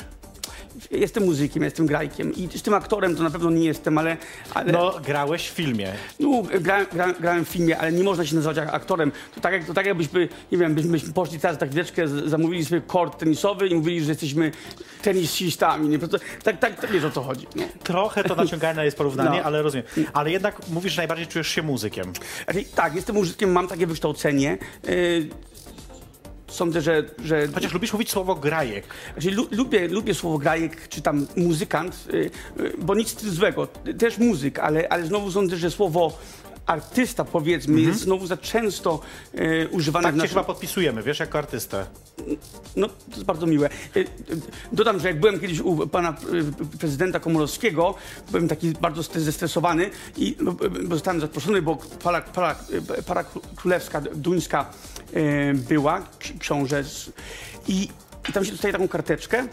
[0.92, 4.18] Jestem muzykiem, jestem grajkiem i z tym aktorem to na pewno nie jestem, ale...
[4.54, 4.72] ale...
[4.72, 5.94] No, grałeś w filmie.
[6.20, 9.12] No, grałem, grałem, grałem w filmie, ale nie można się nazywać ak- aktorem.
[9.36, 12.82] To tak, jak, to tak jakbyśmy, nie wiem, byśmy, poszli teraz tak chwileczkę, zamówili sobie
[12.82, 14.52] kort tenisowy i mówili, że jesteśmy
[15.02, 15.90] tenisistami.
[15.90, 16.00] Nie?
[16.00, 17.48] Prostu- Tak, tak, tak wiesz o co chodzi.
[17.56, 17.68] Nie?
[17.84, 19.44] Trochę to naciągane jest porównanie, No.
[19.46, 19.86] ale rozumiem.
[20.14, 22.14] Ale jednak mówisz, że najbardziej czujesz się muzykiem.
[22.46, 24.58] Znaczy, tak, jestem muzykiem, mam takie wykształcenie.
[24.88, 25.30] Yy,
[26.56, 27.04] sądzę, że...
[27.24, 28.86] że Chociaż lubisz mówić słowo grajek.
[29.14, 33.68] Znaczy, lu, lubię, lubię słowo grajek, czy tam muzykant, y, y, bo nic złego.
[34.00, 36.18] Też muzyk, ale, ale znowu sądzę, że słowo
[36.66, 39.00] artysta, powiedzmy, jest znowu za często
[39.36, 40.04] y, używane Mhm.
[40.04, 40.30] Tak w cię naszym...
[40.30, 41.86] chyba podpisujemy, wiesz, jako artystę.
[42.76, 43.70] No, to jest bardzo miłe.
[44.72, 46.16] Dodam, że jak byłem kiedyś u pana
[46.80, 47.96] prezydenta Komorowskiego,
[48.32, 50.36] byłem taki bardzo stres- zestresowany i
[50.92, 52.56] zostałem zaproszony, bo para, para,
[53.08, 53.24] para
[53.56, 54.70] królewska, duńska
[55.54, 56.84] była, ksi- książę
[57.68, 57.90] i,
[58.30, 59.48] i tam się dostaje taką karteczkę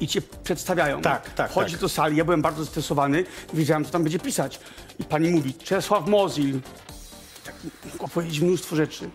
[0.00, 1.02] i cię przedstawiają.
[1.02, 1.80] Tak, tak, Chodzi tak.
[1.80, 3.24] do sali, ja byłem bardzo zestresowany,
[3.54, 4.60] wiedziałem, co tam będzie pisać.
[4.98, 6.60] I pani mówi, Czesław Mozil.
[7.44, 7.54] Tak,
[7.92, 9.10] mogła powiedzieć mnóstwo rzeczy.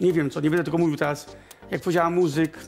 [0.00, 1.26] Nie wiem co, nie będę tego mówił teraz.
[1.70, 2.58] Jak powiedziała muzyk,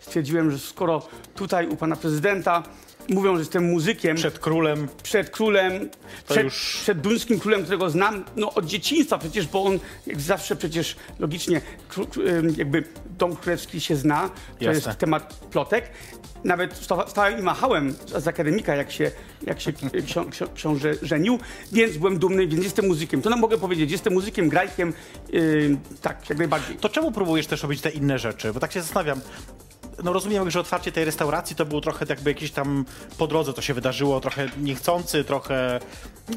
[0.00, 2.62] stwierdziłem, że skoro tutaj u pana prezydenta
[3.08, 4.88] mówią, że jestem muzykiem, Przed królem.
[5.02, 5.88] przed królem,
[6.26, 10.20] To przed, już- przed duńskim królem, którego znam no, od dzieciństwa przecież, bo on jak
[10.20, 11.60] zawsze przecież logicznie
[12.56, 12.84] jakby
[13.18, 14.88] dom królewski się zna, to Jasne.
[14.88, 15.90] jest temat plotek.
[16.44, 19.10] Nawet stałem i machałem z, akademika, jak się,
[19.46, 19.72] jak się
[20.02, 21.38] ksi- ksi- książę żenił,
[21.72, 23.22] więc byłem dumny, więc jestem muzykiem.
[23.22, 24.92] To nam mogę powiedzieć, jestem muzykiem, grajkiem,
[25.32, 26.76] yy, tak, jak najbardziej.
[26.76, 28.52] To czemu próbujesz też robić te inne rzeczy?
[28.52, 29.20] Bo tak się zastanawiam.
[30.04, 32.84] No rozumiem, że otwarcie tej restauracji to było trochę jakby jakieś tam
[33.18, 35.80] po drodze to się wydarzyło, trochę niechcący, trochę...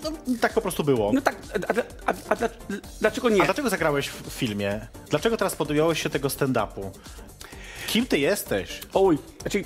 [0.04, 1.12] No, tak po prostu było.
[1.14, 1.36] No tak,
[1.68, 2.50] a, a, a, a, dla-
[3.00, 3.42] dlaczego nie?
[3.42, 4.88] A dlaczego zagrałeś w filmie?
[5.10, 6.90] Dlaczego teraz podjąłeś się tego stand-upu?
[7.88, 8.80] Kim ty jesteś?
[8.94, 9.64] Oj, znaczy,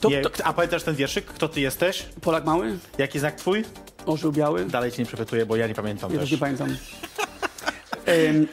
[0.00, 1.24] to, Nie, to, a pamiętasz ten wierszyk?
[1.26, 2.06] Kto ty jesteś?
[2.20, 3.64] Polak mały, Jaki znak twój?
[4.06, 4.64] orzeł biały.
[4.64, 6.32] Dalej cię nie przepytuję, bo ja nie pamiętam Ja też też.
[6.32, 6.76] nie pamiętam.
[8.06, 8.46] Em,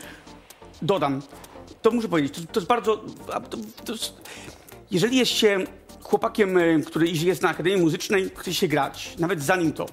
[0.82, 1.21] dodam,
[1.81, 2.97] to muszę powiedzieć, to, to jest bardzo.
[3.49, 4.13] To, to jest,
[4.91, 5.59] jeżeli jest się
[6.01, 9.85] chłopakiem, e, który jest na Akademii Muzycznej, chce się grać, nawet zanim to.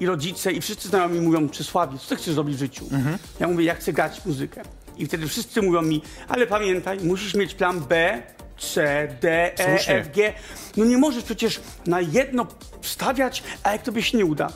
[0.00, 2.84] I rodzice, i wszyscy znajomi mówią, Czesławie, co ty chcesz robić w życiu?
[3.40, 4.62] Ja mówię, ja chcę grać muzykę.
[4.98, 8.22] I wtedy wszyscy mówią mi, ale pamiętaj, musisz mieć plan B,
[8.58, 9.94] C, D, E, Słusznie.
[9.94, 10.32] F, G.
[10.76, 12.46] No nie możesz przecież na jedno
[12.82, 14.52] stawiać, a jak tobie się nie uda.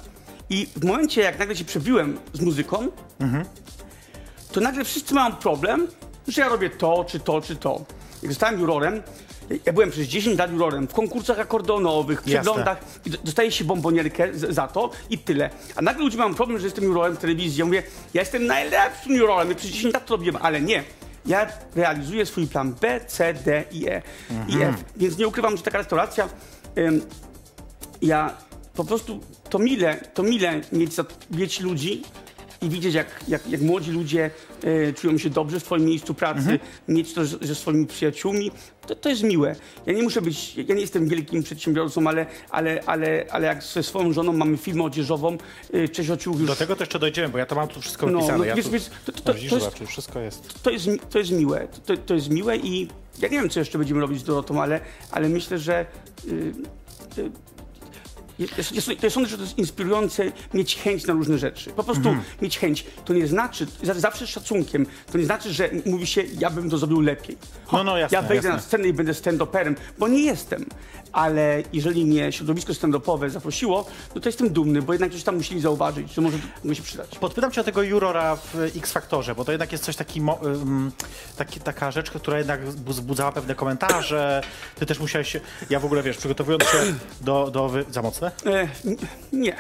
[0.51, 2.89] I w momencie, jak nagle się przebiłem z muzyką,
[4.53, 5.87] to nagle wszyscy mają problem,
[6.29, 7.85] że ja robię to, czy to, czy to.
[8.23, 9.03] Jak zostałem jurorem,
[9.67, 11.39] ja byłem przez 10 lat jurorem w konkursach
[12.27, 12.43] Jasne.
[12.43, 15.51] przeglądach i dostaję się bombonierkę za to i tyle.
[15.77, 17.59] A nagle ludzie mają problem, że jestem jurorem w telewizji.
[17.59, 17.83] Ja mówię,
[18.15, 20.85] ja jestem najlepszym jurorem, ja przez 10 lat to robiłem, ale nie.
[21.27, 24.03] Ja realizuję swój plan B, C, D i E
[24.49, 24.85] i F.
[24.97, 26.29] Więc nie ukrywam, że taka restauracja
[26.79, 27.03] ym,
[28.03, 28.37] ja
[28.75, 30.93] po prostu to mile, to mile mieć,
[31.31, 32.03] mieć ludzi
[32.63, 34.31] i widzieć, jak, jak, jak młodzi ludzie
[34.65, 38.51] e, czują się dobrze w swoim miejscu pracy, mieć to ze swoimi przyjaciółmi,
[38.87, 39.57] to, to jest miłe.
[39.87, 43.83] Ja nie muszę być, ja nie jestem wielkim przedsiębiorcą, ale, ale, ale, ale jak ze
[43.83, 45.39] swoją żoną mamy firmę odzieżową,
[46.09, 48.13] e, ociuch już, Do tego to jeszcze dojdziemy, bo ja to mam tu wszystko No,
[48.13, 48.39] napisane.
[48.39, 48.71] no, ja wiesz, tu...
[48.71, 50.63] wiesz, to- to- to- Widzisz, to jest- wszystko jest.
[50.63, 51.69] to jest, to jest miłe.
[51.87, 52.89] To, to jest miłe i
[53.19, 55.87] ja nie wiem, co jeszcze będziemy robić z Dorotą, ale, ale myślę, że
[56.29, 56.33] y,
[57.19, 57.31] y,
[58.39, 61.71] jest, jest, to sądzę, że to jest inspirujące mieć chęć na różne rzeczy.
[61.71, 62.27] Po prostu Mhm.
[62.43, 62.87] mieć chęć.
[63.05, 66.71] To nie znaczy, za- zawsze z szacunkiem, to nie znaczy, że mówi się, ja bym
[66.71, 67.39] to zrobił lepiej.
[67.73, 68.51] No, no, jasne, ja wejdę jasne.
[68.51, 70.67] na scenę i będę stand-uperem, bo nie jestem.
[71.13, 75.61] Ale jeżeli mnie środowisko stand-upowe zaprosiło, no to jestem dumny, bo jednak coś tam musieli
[75.61, 77.19] zauważyć, że może może się przydać.
[77.19, 80.21] Podpytam cię o tego jurora w X-Faktorze, bo to jednak jest coś taki,
[81.37, 84.43] taki, taka rzecz, która jednak wzbudzała pewne komentarze.
[84.75, 85.37] Ty też musiałeś
[85.71, 86.79] ja w ogóle wiesz, przygotowując się
[87.21, 87.85] do, do wy...
[87.91, 88.26] za mocne?
[88.47, 88.69] E,
[89.33, 89.57] nie.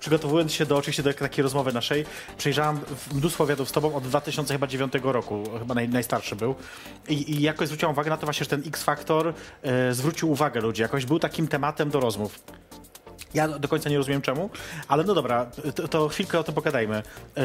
[0.00, 2.04] Przygotowując się do oczywiście do takiej rozmowy naszej,
[2.38, 6.54] przejrzałam w- mnóstwo wywiadów z tobą od 2009 roku, chyba naj, najstarszy był.
[7.08, 10.82] I, I jakoś zwróciłam uwagę na to właśnie, że ten X-Faktor e, zwrócił uwagę ludzi,
[10.82, 12.42] jakoś był takim tematem do rozmów.
[13.36, 14.50] Ja do końca nie rozumiem czemu,
[14.88, 17.02] ale no dobra, to, to chwilkę o tym pogadajmy.
[17.36, 17.42] Yy,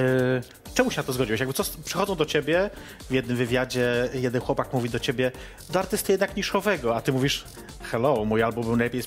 [0.74, 1.40] czemu się na to zgodziłeś?
[1.40, 2.70] Jakby co, przychodzą do ciebie
[3.10, 5.32] w jednym wywiadzie, jeden chłopak mówi do ciebie,
[5.70, 7.46] do artysty jednak niszowego, a ty mówisz,
[7.92, 9.02] hello, mój album był najlepiej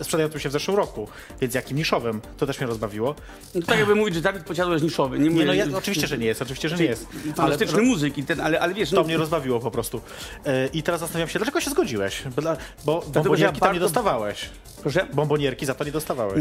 [0.00, 1.08] sprzedającym się w zeszłym roku,
[1.40, 2.20] więc jakim niszowym?
[2.36, 3.14] To też mnie rozbawiło.
[3.54, 5.18] No tak jakby mówić, że Dawid Podsiadło jest niszowy.
[5.18, 7.06] Nie, Nie, no ja, oczywiście, że nie jest, oczywiście, że nie jest.
[7.36, 10.00] Ale muzyk, i ten, ale, ale wiesz, to no, mnie rozbawiło po prostu.
[10.46, 12.22] Yy, I teraz zastanawiam się, dlaczego się zgodziłeś?
[12.36, 12.42] Bo,
[12.84, 14.50] bo bombonierki tam nie dostawałeś.
[14.82, 15.06] proszę?
[15.12, 15.92] Bombonierki za to nie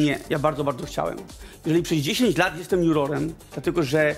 [0.04, 1.18] Nie, ja bardzo, bardzo chciałem.
[1.66, 4.16] Jeżeli przez 10 lat jestem jurorem, dlatego że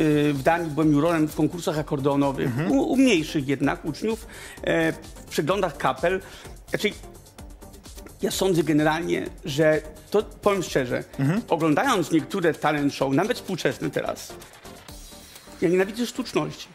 [0.00, 4.26] y, w Danii byłem jurorem w konkursach akordeonowych, u, u mniejszych jednak uczniów,
[4.62, 6.20] e, w przeglądach kapel.
[6.68, 6.90] Znaczy,
[8.22, 11.04] ja sądzę generalnie, że to powiem szczerze,
[11.48, 14.32] oglądając niektóre talent show, nawet współczesne teraz,
[15.62, 16.68] ja nienawidzę sztuczności.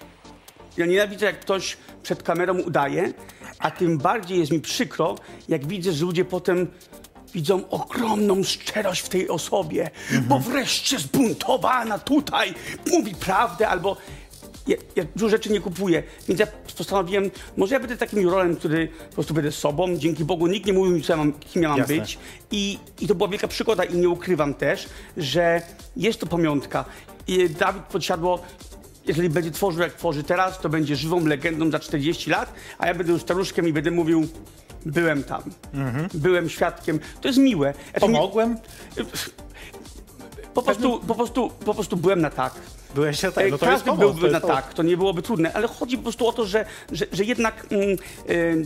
[0.78, 3.14] Ja nienawidzę, jak ktoś przed kamerą udaje,
[3.60, 5.16] a tym bardziej jest mi przykro,
[5.48, 6.68] jak widzę, że ludzie potem
[7.34, 9.90] widzą ogromną szczerość w tej osobie,
[10.28, 12.54] bo wreszcie zbuntowana tutaj
[12.92, 13.98] mówi prawdę albo.
[14.68, 18.88] Ja, ja dużo rzeczy nie kupuję, więc ja postanowiłem, może ja będę takim jurorem, który
[19.10, 19.98] po prostu będę sobą.
[19.98, 21.96] Dzięki Bogu nikt nie mówił mi, co ja mam, kim ja mam Jasne.
[21.96, 22.18] być.
[22.52, 24.88] I, I to była wielka przygoda i nie ukrywam też,
[25.18, 25.62] że
[25.98, 26.86] jest to pamiątka.
[27.28, 28.40] I Dawid Podsiadło
[29.10, 32.94] jeżeli będzie tworzył jak tworzy teraz, to będzie żywą legendą za 40 lat, a ja
[32.94, 34.28] będę już staruszkiem i będę mówił,
[34.86, 35.42] byłem tam,
[36.14, 37.00] byłem świadkiem.
[37.22, 37.74] To jest miłe.
[37.74, 38.58] Znaczy, nie- Pomogłem?
[40.54, 42.54] po, prostu, po, prostu, po prostu byłem na tak.
[42.96, 44.56] Byłeś tak, no to Każdy pomoc, byłby to na pomoc.
[44.56, 47.66] tak, to nie byłoby trudne, ale chodzi po prostu o to, że, że, że jednak.
[47.72, 47.90] Mm,
[48.30, 48.66] y,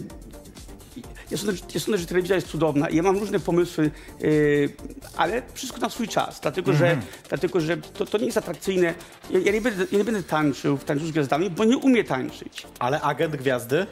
[1.32, 3.92] ja sądzę, że- ja sądzę, że telewizja jest cudowna i ja mam różne pomysły,
[4.24, 4.74] y,
[5.18, 7.02] ale wszystko na swój czas, dlatego Mhm.
[7.02, 8.94] że, dlatego, że to, to nie jest atrakcyjne.
[9.30, 12.06] Ja, ja, nie będę, ja nie będę tańczył w tańcu z gwiazdami, bo nie umiem
[12.06, 12.68] tańczyć.
[12.80, 13.86] Ale agent gwiazdy?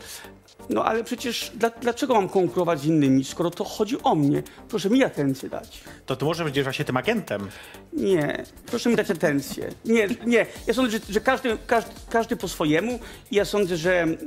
[0.70, 4.44] No ale przecież dla, dlaczego mam konkurować z innymi, skoro to chodzi o mnie?
[4.70, 5.82] Proszę mi atencję dać.
[6.06, 7.48] To ty może będziesz właśnie tym agentem.
[7.94, 9.70] Nie, proszę mi dać atencję.
[9.86, 10.46] Nie, nie.
[10.68, 13.00] Ja sądzę, że, że każdy, każdy, każdy po swojemu
[13.32, 14.18] i ja sądzę, że mm,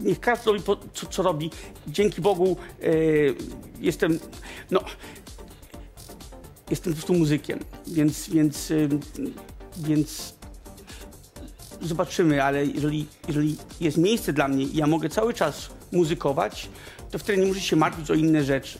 [0.00, 1.50] niech każdy robi po, co, co robi.
[1.86, 2.86] Dzięki Bogu e,
[3.80, 4.18] jestem,
[4.70, 4.80] no,
[6.70, 8.88] jestem po prostu muzykiem, więc, więc, y,
[9.76, 10.37] więc
[11.80, 16.68] zobaczymy, ale jeżeli, jeżeli jest miejsce dla mnie i ja mogę cały czas muzykować,
[17.10, 18.78] to wtedy nie muszę się martwić o inne rzeczy.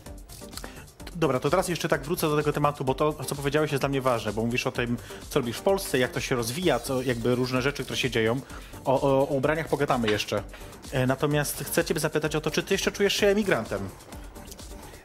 [1.17, 3.89] Dobra, to teraz jeszcze tak wrócę do tego tematu, bo to, co powiedziałeś, jest dla
[3.89, 4.97] mnie ważne, bo mówisz o tym,
[5.31, 8.41] co robisz w Polsce, jak to się rozwija, co jakby różne rzeczy, które się dzieją.
[8.85, 10.43] O, o, o ubraniach pogadamy jeszcze.
[10.93, 13.89] E, Natomiast chcę ciebie zapytać o to, czy ty jeszcze czujesz się emigrantem?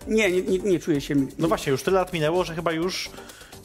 [0.07, 1.15] Nie, nie, nie, nie czuję się.
[1.39, 3.09] No właśnie, już tyle lat minęło, że chyba już...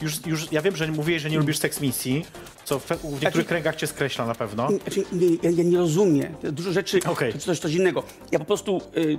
[0.01, 2.25] Już, już, ja wiem, że mówiłeś, że nie lubisz seks misji,
[2.65, 4.67] co w, w niektórych Znaczy- kręgach cię skreśla na pewno.
[4.69, 5.03] Znaczy,
[5.43, 6.35] ja, ja nie rozumiem.
[6.43, 7.33] Dużo rzeczy Okej.
[7.33, 8.03] to coś, coś innego.
[8.31, 9.17] Ja po prostu y, y,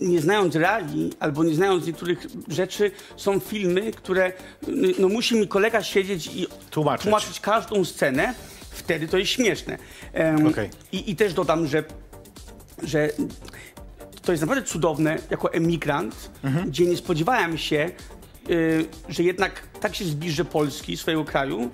[0.00, 5.48] nie znając reali albo nie znając niektórych rzeczy, są filmy, które y, no, musi mi
[5.48, 7.40] kolega siedzieć i Tłumaczyć.
[7.40, 8.34] każdą scenę.
[8.70, 9.78] Wtedy to jest śmieszne.
[10.12, 10.70] Em, Okej.
[10.92, 11.84] i, I też dodam, że,
[12.82, 13.10] że
[14.22, 16.68] to jest naprawdę cudowne jako emigrant, Mhm.
[16.70, 17.90] gdzie nie spodziewałem się,
[18.50, 21.70] y, że jednak tak się zbliży Polski, swojego kraju.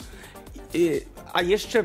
[1.32, 1.84] A jeszcze,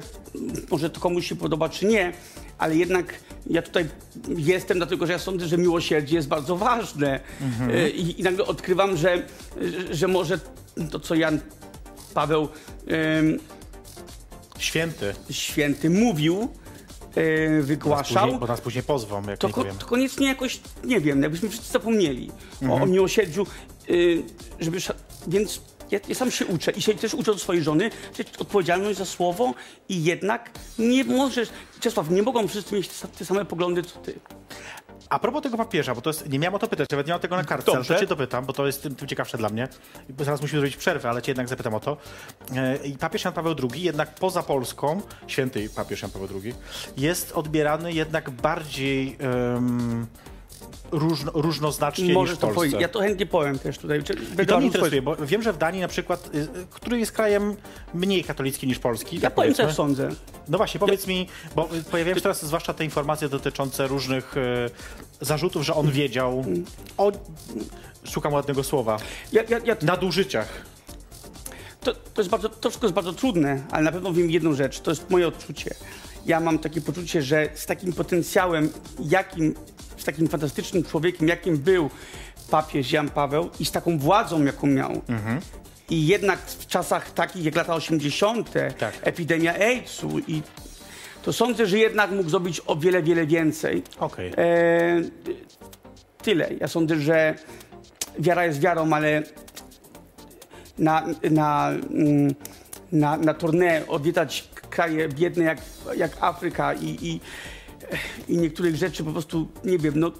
[0.72, 2.14] może to komuś się podoba czy nie,
[2.58, 3.14] ale jednak
[3.48, 3.90] ja tutaj
[4.38, 7.20] jestem, dlatego że ja sądzę, że miłosierdzie jest bardzo ważne.
[7.76, 9.28] Y, I, I nagle odkrywam, że,
[9.62, 10.40] że, że może
[10.92, 11.40] to, co Jan
[12.14, 12.48] Paweł
[13.20, 13.40] ym,
[14.60, 15.14] Święty.
[15.32, 16.48] święty mówił,
[17.18, 20.60] y, Nas wygłaszał, później, bo nas później pozwą, jak to, nie ko- to koniecznie jakoś,
[20.84, 22.32] nie wiem, jakbyśmy wszyscy zapomnieli
[22.62, 22.82] o, Mhm.
[22.82, 23.46] o miłosierdziu,
[23.90, 24.24] y,
[24.60, 24.78] żeby,
[25.28, 28.98] więc ja, ja sam się uczę i się też uczę od swojej żony, że odpowiedzialność
[28.98, 29.54] za słowo
[29.90, 31.50] i jednak nie możesz,
[31.80, 34.20] Czesław, nie mogą wszyscy mieć te sa- te same poglądy co ty.
[35.10, 37.20] A propos tego papieża, bo to jest, nie miałem o to pytać, nawet nie mam
[37.22, 37.94] tego na kartce, ale Dobrze.
[37.94, 39.68] to cię dopytam, bo to jest tym, tym ciekawsze dla mnie.
[40.10, 41.98] Bo zaraz musimy zrobić przerwę, ale cię jednak zapytam o to.
[42.56, 46.54] E, I papież Jan Paweł II, jednak poza Polską, święty papież Jan Paweł II,
[46.98, 50.08] jest odbierany jednak bardziej em,
[50.92, 52.56] różno, różnoznacznie Możesz niż w to Polsce.
[52.60, 52.82] powiedzieć.
[52.82, 54.04] Ja to chętnie powiem też tutaj.
[54.04, 57.00] Czy- I to mnie interesuje, bo wiem, że w Danii na przykład, y, y, który
[57.00, 57.56] jest krajem
[57.94, 60.10] mniej katolicki niż Polski, Ja tak powiem, co ja sądzę.
[60.48, 64.36] No właśnie, powiedz mi, bo y, pojawiają się teraz zwłaszcza te informacje dotyczące różnych
[65.22, 66.46] zarzutów, że on wiedział
[66.98, 67.12] o,
[68.04, 68.98] szukam ładnego słowa,
[69.32, 70.48] Ja, ja, ja, nadużyciach.
[71.84, 74.80] To, to, jest bardzo, to wszystko jest bardzo trudne, ale na pewno wiem jedną rzecz,
[74.80, 75.76] to jest moje odczucie.
[76.26, 79.56] Ja mam takie poczucie, że z takim potencjałem, jakim,
[79.98, 81.90] z takim fantastycznym człowiekiem, jakim był
[82.52, 85.02] papież Jan Paweł i z taką władzą, jaką miał,
[85.90, 88.94] i jednak w czasach takich jak lata 80., Tak.
[89.02, 90.42] epidemia AIDS-u, i
[91.24, 93.84] to sądzę, że jednak mógł zrobić o wiele, wiele więcej.
[94.00, 94.34] Okej.
[94.38, 95.02] E,
[96.24, 96.50] tyle.
[96.60, 97.36] Ja sądzę, że
[98.20, 99.24] wiara jest wiarą, ale
[100.78, 102.36] na, na, mm,
[102.92, 105.58] na, na tournée, odwiedzać kraje biedne jak,
[105.98, 107.20] jak Afryka i, i,
[108.28, 110.12] i niektórych rzeczy po prostu, nie wiem, no,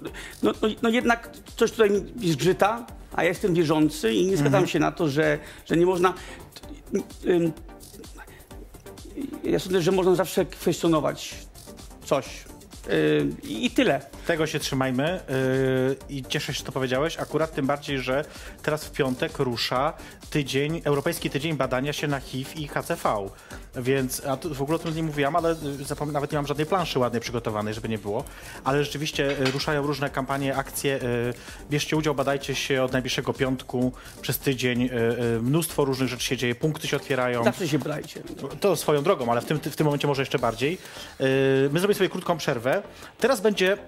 [0.42, 4.66] no, no, no jednak coś tutaj mi zgrzyta, a ja jestem wierzący i nie zgadzam
[4.66, 6.14] się na to, że, że nie można...
[9.44, 11.34] Ja sądzę, że można zawsze kwestionować
[12.04, 12.44] coś.
[13.42, 14.00] I tyle.
[14.26, 17.18] Tego się trzymajmy yy, i cieszę się, że to powiedziałeś.
[17.18, 18.24] Akurat tym bardziej, że
[18.62, 19.92] teraz w piątek rusza
[20.32, 23.28] tydzień, Europejski Tydzień Badania się na HIV i HCV.
[23.76, 26.98] Więc a w ogóle o tym nie mówiłam, ale y, nawet nie mam żadnej planszy
[26.98, 28.24] ładnej przygotowanej, żeby nie było.
[28.64, 30.96] Ale rzeczywiście y, ruszają różne kampanie, akcje.
[30.96, 31.34] y,
[31.70, 34.90] Bierzcie udział, badajcie się od najbliższego piątku przez tydzień.
[35.40, 37.44] Mnóstwo różnych rzeczy się dzieje, punkty się otwierają.
[37.44, 38.22] Zawsze się brajcie.
[38.60, 40.78] To swoją drogą, ale w tym, w tym momencie może jeszcze bardziej.
[41.70, 42.82] My zrobimy sobie krótką przerwę.
[43.18, 43.78] Teraz będzie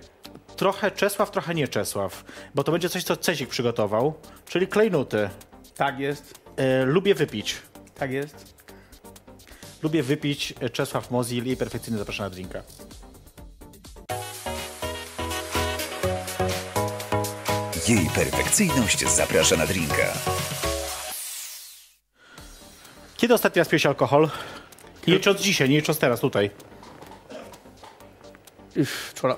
[0.56, 4.14] trochę Czesław, trochę nie Czesław, bo to będzie coś, co Cezik przygotował,
[4.46, 5.30] czyli klejnuty.
[5.76, 6.34] Tak jest.
[6.56, 7.56] Yy, Lubię wypić.
[7.94, 8.54] Tak jest.
[9.82, 12.62] Lubię wypić e, Czesław Mozil i perfekcyjnie zapraszam na drinka.
[17.88, 20.12] Jej perfekcyjność zaprasza na drinka.
[23.16, 24.30] Kiedy ostatni raz piłeś alkohol?
[25.06, 26.50] Nie licząc dzisiaj, nie licząc teraz tutaj.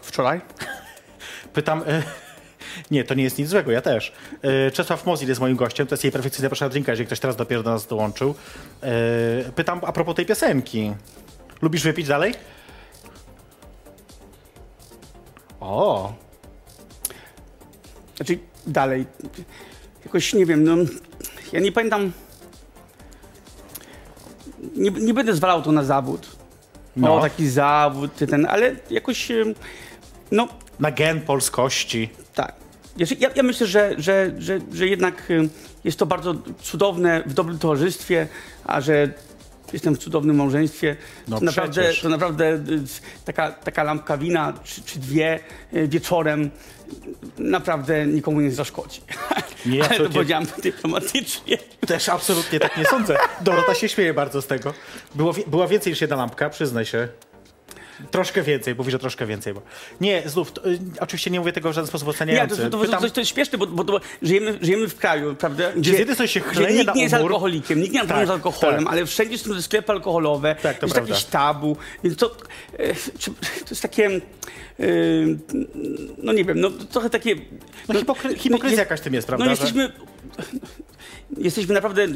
[0.03, 0.41] Wczoraj?
[1.53, 1.83] Pytam...
[1.87, 2.03] e,
[2.91, 4.13] Nie, to nie jest nic złego, ja też.
[4.43, 7.37] E, Czesław Mozil jest moim gościem, to jest jej perfekcyjnie zapraszana drinka, jeżeli ktoś teraz
[7.37, 8.35] dopiero do nas dołączył.
[8.83, 10.93] E, Pytam a propos tej piosenki.
[11.63, 12.35] Lubisz wypić dalej?
[15.61, 16.13] O,
[18.17, 19.07] Znaczy dalej.
[20.05, 20.77] Jakoś nie wiem, no.
[21.53, 22.13] Ja nie pamiętam.
[24.77, 26.37] Nie, nie będę zwalał to na zawód.
[26.97, 27.17] No.
[27.17, 29.29] O, taki zawód, ten, ale jakoś.
[30.31, 30.49] No,
[30.81, 32.11] na gen polskości.
[32.97, 33.07] Ja,
[33.37, 35.49] ja myślę, że, że, że, że jednak em,
[35.85, 38.29] jest to bardzo cudowne w dobrym towarzystwie,
[38.65, 39.09] a że
[39.73, 40.97] jestem w cudownym małżeństwie,
[41.29, 42.01] No to, naprawdę, przecież.
[42.01, 42.61] to naprawdę y,
[43.25, 45.41] taka, taka lampka wina czy, czy dwie
[45.75, 46.51] y, wieczorem
[47.39, 49.01] naprawdę nikomu nie zaszkodzi.
[49.67, 50.15] Nie, Ale to absolutnie.
[50.15, 51.59] powiedziałem dyplomatycznie.
[51.87, 53.17] Też absolutnie tak nie sądzę.
[53.41, 54.75] Dorota się śmieje bardzo z tego.
[55.15, 57.09] Było, była więcej niż jedna lampka, przyznaj się.
[58.11, 59.55] Troszkę więcej, mówi, że troszkę więcej.
[59.55, 59.63] Bo...
[60.01, 62.57] Nie, znów, to, y, oczywiście nie mówię tego w żaden sposób Nie, oceniający.
[62.57, 65.35] to, to, to, Pytam, to, to jest śmieszne, bo, bo to, żyjemy, żyjemy w kraju,
[65.35, 65.73] prawda?
[65.77, 67.27] Gdzie z jednej strony się gdzie chleje nikt nie jest umór.
[67.33, 68.93] alkoholikiem, nikt nie ma problemu Tak, z alkoholem, tak.
[68.93, 71.15] ale wszędzie są sklepy alkoholowe, Tak, to jest prawda.
[71.15, 72.37] jakieś tabu, więc to,
[72.79, 72.95] e,
[73.65, 74.21] to jest takie, e,
[76.19, 77.35] no nie wiem, no trochę takie...
[77.89, 79.45] no, hipokry- hipokryzja jakaś tym jest, prawda?
[79.47, 79.93] No że-
[81.37, 81.75] jesteśmy...
[81.75, 82.07] Naprawdę,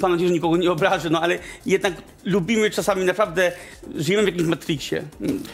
[0.00, 3.52] mam nadzieję, że nikogo nie obrażę, no ale jednak lubimy czasami naprawdę,
[3.94, 5.02] żyjemy w jakimś Matrixie.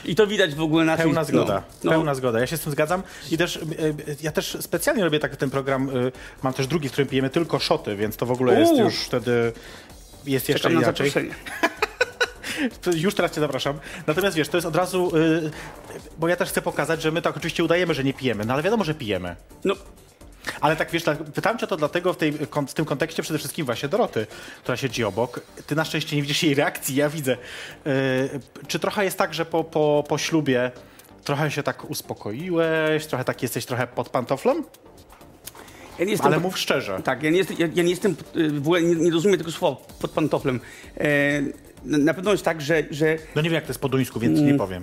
[0.05, 1.91] I to widać w ogóle na Pełna no, zgoda, no.
[1.91, 2.41] pełna zgoda.
[2.41, 3.61] Ja się z tym zgadzam i też y,
[4.09, 5.89] y, ja też specjalnie robię tak ten program.
[5.97, 6.13] Y,
[6.43, 8.85] mam też drugi, w którym pijemy tylko szoty, więc to w ogóle jest Uuu.
[8.85, 9.53] już wtedy
[10.27, 11.13] jest jeszcze Czekam na inaczej.
[12.95, 13.79] Już teraz cię zapraszam.
[14.07, 15.13] Natomiast wiesz, to jest od razu,
[16.19, 18.63] bo ja też chcę pokazać, że my tak oczywiście udajemy, że nie pijemy, no ale
[18.63, 19.37] wiadomo, że pijemy.
[19.65, 19.75] No,
[20.61, 22.33] Ale tak wiesz, tak, pytam cię to dlatego w, tej,
[22.69, 24.27] w tym kontekście przede wszystkim właśnie Doroty,
[24.63, 25.41] która siedzi obok.
[25.67, 27.37] Ty na szczęście nie widzisz jej reakcji, ja widzę.
[27.87, 30.71] Y, czy trochę jest tak, że po, po, po ślubie
[31.25, 34.65] trochę się tak uspokoiłeś, trochę tak jesteś trochę pod pantoflem?
[35.99, 36.27] ja jestem...
[36.27, 37.01] Ale mów szczerze.
[37.05, 39.53] Tak, ja nie jestem, ja, ja nie jestem y, w ogóle nie, nie rozumiem tego
[39.53, 40.61] słowa pod pantoflem.
[41.01, 41.43] E,
[41.85, 44.39] na pewno jest tak, że, że No nie wiem jak to jest po duńsku, więc
[44.39, 44.53] Mm.
[44.53, 44.83] nie powiem.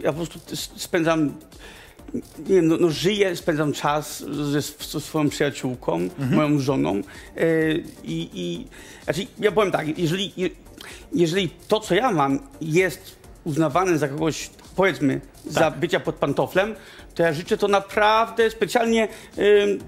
[0.00, 0.38] ja po prostu
[0.76, 1.34] spędzam,
[2.14, 6.34] nie wiem, no, no żyję, spędzam czas ze, ze swoją przyjaciółką, Mhm.
[6.34, 7.02] moją żoną e,
[8.04, 8.66] i, i
[9.04, 10.50] znaczy ja powiem tak, jeżeli, je-
[11.12, 15.78] jeżeli to, co ja mam jest uznawane za kogoś, powiedzmy, za Tak.
[15.78, 16.74] bycia pod pantoflem,
[17.14, 19.78] to ja życzę to naprawdę specjalnie ym,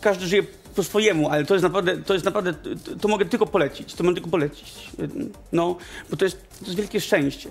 [0.00, 0.42] każdy żyje
[0.74, 4.04] po swojemu, ale to jest naprawdę, to jest naprawdę, to, to mogę tylko polecić, to
[4.04, 4.74] mogę tylko polecić.
[5.52, 5.76] No,
[6.10, 7.50] bo to jest, to jest wielkie szczęście.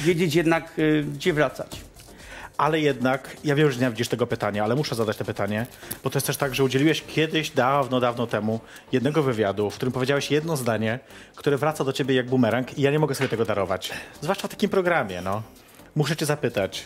[0.00, 1.80] Wiedzieć jednak, y, gdzie wracać.
[2.56, 5.66] Ale jednak, ja wiem, że nie widzisz tego pytania, ale muszę zadać to pytanie,
[6.04, 8.60] bo to jest też tak, że udzieliłeś kiedyś, dawno, dawno temu,
[8.92, 10.98] jednego wywiadu, w którym powiedziałeś jedno zdanie,
[11.36, 13.92] które wraca do ciebie jak bumerang i ja nie mogę sobie tego darować.
[14.20, 15.42] Zwłaszcza w takim programie, no.
[15.94, 16.84] Muszę cię zapytać,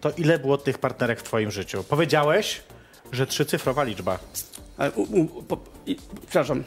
[0.00, 1.84] to ile było tych partnerek w twoim życiu?
[1.84, 2.62] Powiedziałeś,
[3.12, 4.18] że trzycyfrowa liczba.
[4.78, 6.64] Ale, u, u, po, i, przepraszam,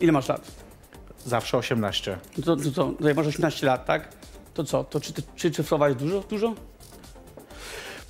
[0.00, 0.50] ile masz lat?
[1.26, 2.18] Zawsze 18.
[2.38, 4.08] No To, to, to, to jak masz 18 lat, tak?
[4.54, 6.20] To co, to czy, czy cyfrowa dużo?
[6.20, 6.54] Dużo?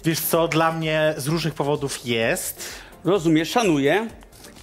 [0.04, 2.68] Wiesz co, dla mnie z różnych powodów jest.
[3.04, 4.08] Rozumiem, szanuję,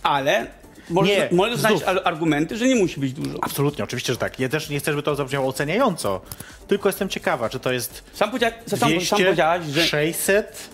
[0.03, 0.47] ale
[0.89, 3.37] możesz, Nie, możesz znaleźć argumenty, że nie musi być dużo.
[3.41, 4.39] Absolutnie, oczywiście, że tak.
[4.39, 6.21] Ja też nie chcę, żeby to zabrzmiało oceniająco.
[6.67, 10.69] Tylko jestem ciekawa, czy to jest Sam, powiedzia, sam, sam 200, powiedziałaś, że 600,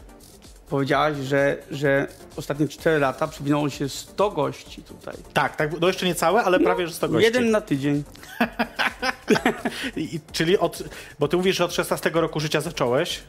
[0.70, 5.16] powiedziałaś, że, że ostatnie 4 lata przewinęło się 100 gości tutaj.
[5.34, 7.26] Tak, tak, no jeszcze nie całe, ale prawie że 100 gości.
[7.26, 8.04] Jeden na tydzień.
[9.98, 10.84] I, czyli od,
[11.20, 13.20] bo ty mówisz, że od 16 roku życia zacząłeś,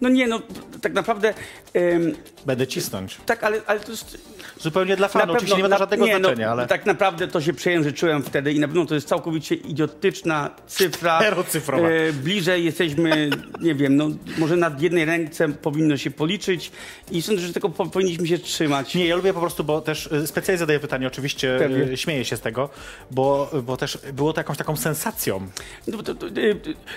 [0.00, 0.42] No nie, no
[0.82, 1.34] tak naprawdę...
[1.74, 2.14] em,
[2.46, 3.16] będę cisnąć.
[3.26, 4.18] tak, ale, ale to jest...
[4.60, 7.40] Zupełnie dla fanów, oczywiście nie ma to żadnego nie, znaczenia, no, ale Tak naprawdę to
[7.40, 11.18] się przejęzyczyłem wtedy i na pewno to jest całkowicie idiotyczna cyfra.
[11.20, 11.88] Czterocyfrowa.
[11.88, 13.30] E, bliżej jesteśmy,
[13.60, 14.08] nie wiem, no
[14.38, 16.72] może nad jednej ręce powinno się policzyć
[17.10, 18.94] i sądzę, że tego po, powinniśmy się trzymać.
[18.94, 21.82] Nie, ja lubię po prostu, bo też y, specjalnie zadaję pytanie, oczywiście Pewnie.
[21.92, 22.70] y, śmieję się z tego,
[23.10, 25.37] bo, bo też było to jakąś taką sensacją.
[25.86, 26.30] No, to, to, e,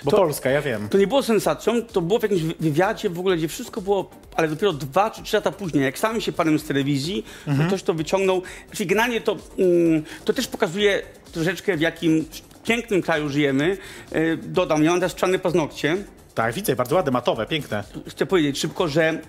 [0.03, 0.89] Bo to, Polska, ja wiem.
[0.89, 4.09] to nie było sensacją, to było w jakimś wy- wywiadzie w ogóle, gdzie wszystko było,
[4.35, 7.69] ale dopiero dwa czy trzy lata później, jak stałem się panem z telewizji, Mhm.
[7.69, 8.41] to ktoś to wyciągnął.
[8.73, 11.01] Czyli generalnie to, mm, to też pokazuje
[11.31, 12.25] troszeczkę w jakim
[12.63, 13.77] pięknym kraju żyjemy.
[14.11, 15.97] E, dodam, ja mam teraz czarne paznokcie.
[16.35, 17.83] Tak, widzę, bardzo ładne, matowe, piękne.
[18.07, 19.21] chcę powiedzieć szybko, że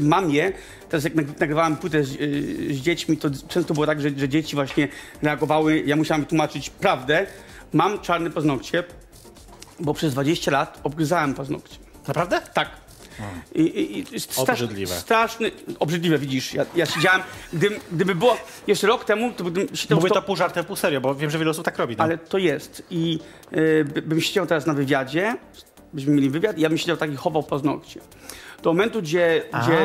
[0.00, 0.52] mam je.
[0.88, 2.08] Teraz jak nag- nagrywałem płytę z,
[2.70, 4.88] z dziećmi, to często było tak, że, że dzieci właśnie
[5.22, 5.82] reagowały.
[5.86, 7.26] Ja musiałem tłumaczyć prawdę.
[7.72, 8.84] Mam czarne paznokcie,
[9.80, 11.76] bo przez 20 lat obgryzałem paznokcie.
[12.08, 12.40] Naprawdę?
[12.54, 12.68] Tak.
[13.54, 14.94] I, i, i strasz- Obrzydliwe.
[14.94, 16.54] Straszny, obrzydliwe, widzisz.
[16.54, 20.22] Ja, ja siedziałem, gdyby, gdyby było jeszcze rok temu, to bym siedział Mówię w to
[20.22, 21.96] pół żartem, pół serio, bo wiem, że wiele osób tak robi.
[21.96, 22.04] No.
[22.04, 22.82] ale to jest.
[22.90, 23.18] I
[23.56, 25.36] y, by- bym siedział teraz na wywiadzie,
[25.92, 28.00] byśmy mieli wywiad, i ja bym siedział tak i chował paznokcie.
[28.62, 29.78] Do momentu, gdzie, gdzie,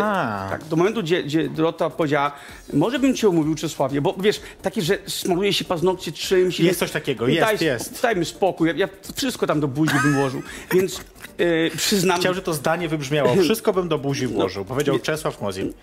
[0.50, 2.32] tak, do momentu, gdzie, gdzie Dorota powiedziała,
[2.74, 6.60] może bym cię umówił Czesławie, bo wiesz, takie, że smaluje się paznokcie czymś.
[6.60, 8.02] Jest coś takiego, jest, daj, jest.
[8.02, 10.42] Dajmy spokój, ja, ja wszystko tam do buzi bym włożył,
[10.74, 11.00] więc
[11.40, 13.36] y, przyznam, Chciałem, że to zdanie wybrzmiało.
[13.36, 15.74] Wszystko bym do buzi włożył, powiedział Czesław Mozil.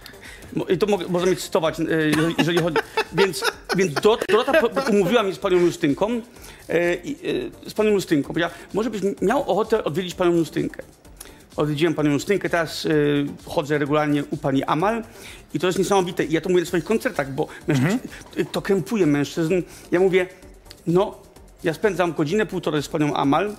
[0.57, 2.77] Mo- I to mogę, możemy cytować, e, jeżeli, jeżeli chodzi.
[3.13, 3.45] Więc,
[3.77, 4.53] więc Do- Dorota
[4.91, 6.11] umówiła mnie z panią Justynką.
[6.11, 6.99] e, e,
[7.71, 8.29] z panią Justynką.
[8.29, 10.83] Powiedziała, może byś miał ochotę odwiedzić panią Justynkę.
[11.57, 12.91] Odwiedziłem panią Justynkę, teraz e,
[13.47, 15.03] chodzę regularnie u pani Amal
[15.55, 16.25] i to jest niesamowite.
[16.25, 17.99] I ja to mówię na swoich koncertach, bo mężczyzn,
[18.53, 19.63] to krępuje mężczyzn.
[19.91, 20.27] Ja mówię,
[20.87, 21.19] no,
[21.65, 23.55] ja spędzam godzinę, półtorej z panią Amal,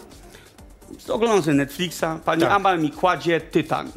[1.10, 2.52] oglądam sobie Netflixa, pani Tak.
[2.52, 3.92] Amal mi kładzie tytan.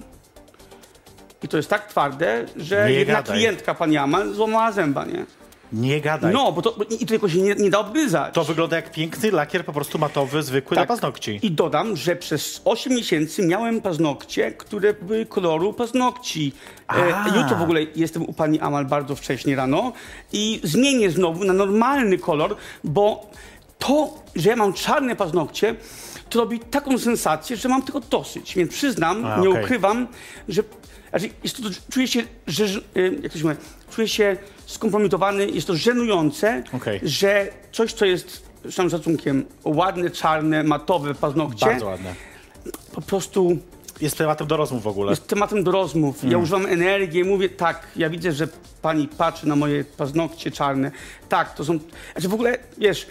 [1.42, 3.36] I to jest tak twarde, że Nie jedna gadaj.
[3.36, 5.26] klientka, pani Amal, złamała zęba, nie?
[5.72, 6.32] Nie gadaj.
[6.32, 8.34] No, bo to, i to jakoś się nie, nie da obgryzać.
[8.34, 10.88] To wygląda jak piękny lakier, po prostu matowy, zwykły Tak.
[10.88, 11.38] na paznokci.
[11.42, 16.52] I dodam, że przez 8 miesięcy miałem paznokcie, które były koloru paznokci.
[16.88, 17.28] E, A.
[17.36, 19.92] jutro w ogóle jestem u pani Amal bardzo wcześnie rano
[20.32, 23.30] i zmienię znowu na normalny kolor, bo
[23.78, 25.74] to, że ja mam czarne paznokcie,
[26.30, 28.54] to robi taką sensację, że mam tego dosyć.
[28.54, 30.06] Więc przyznam, A, nie ukrywam,
[30.48, 30.62] że
[31.10, 32.64] znaczy, jest to, czuję się, że,
[32.96, 33.56] y, jak to się mówi,
[33.90, 37.00] czuję się skompromitowany, jest to żenujące, Okej.
[37.02, 42.14] że coś, co jest z całym szacunkiem ładne, czarne, matowe paznokcie, Bardzo ładne.
[42.94, 43.56] po prostu
[44.00, 45.10] Jest tematem do rozmów w ogóle.
[45.10, 46.22] jest tematem do rozmów.
[46.22, 46.32] Mm.
[46.32, 48.48] Ja używam energii, mówię tak, ja widzę, że
[48.82, 50.90] pani patrzy na moje paznokcie czarne.
[51.28, 51.78] Tak, to są...
[52.12, 53.06] Znaczy w ogóle, wiesz,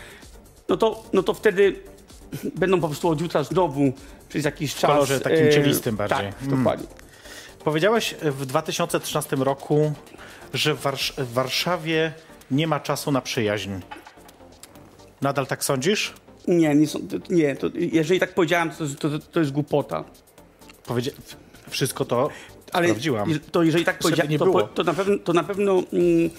[0.69, 1.75] no to, no to wtedy
[2.61, 3.93] będą po prostu od jutra znowu
[4.29, 4.91] przez jakiś czas...
[4.91, 6.17] kolorze takim e, cielistym bardziej.
[6.17, 6.57] Tak, Mm.
[6.57, 6.87] dokładnie.
[7.63, 9.93] Powiedziałeś w 2013 roku,
[10.53, 12.13] że w, Warsz- w Warszawie
[12.51, 13.71] nie ma czasu na przyjaźń.
[15.21, 16.13] Nadal tak sądzisz?
[16.47, 16.87] Nie, nie,
[17.29, 20.03] nie to, jeżeli tak powiedziałem, to, to, to jest głupota.
[20.87, 21.11] Powiedzia-
[21.69, 22.29] wszystko to
[22.71, 23.39] Ale sprawdziłam.
[23.51, 26.29] to jeżeli tak powiedziałem, nie to, to na pewno, to, na pewno mm,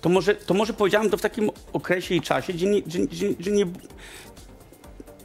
[0.00, 3.26] to, może, to może powiedziałem to w takim okresie i czasie, gdzie nie, że, że,
[3.40, 3.66] że nie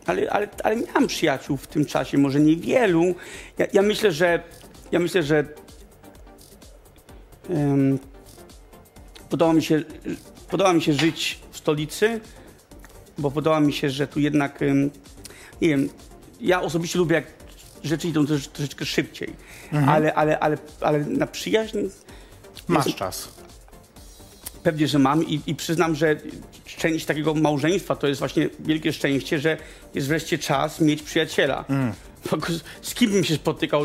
[0.05, 3.15] ale, ale, ale miałem przyjaciół w tym czasie, może niewielu.
[3.57, 4.43] Ja, ja myślę, że
[4.91, 5.45] ja myślę, że
[7.49, 7.99] em,
[9.31, 9.83] podoba, mi się,
[10.49, 12.19] podoba mi się żyć w stolicy,
[13.17, 14.59] bo podoba mi się, że tu jednak
[15.61, 15.89] nie wiem,
[16.41, 17.25] ja osobiście lubię jak
[17.83, 19.33] rzeczy idą trosz, troszeczkę szybciej,
[19.87, 21.77] ale, ale, ale, ale na przyjaźń
[22.67, 23.29] Masz czas.
[24.63, 26.15] Pewnie, że mam i, i przyznam, że
[26.77, 29.57] część takiego małżeństwa to jest właśnie wielkie szczęście, że
[29.93, 31.65] jest wreszcie czas mieć przyjaciela.
[31.67, 31.73] Ko-
[32.81, 33.83] Z kim bym się spotykał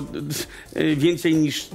[0.77, 1.69] y, więcej niż,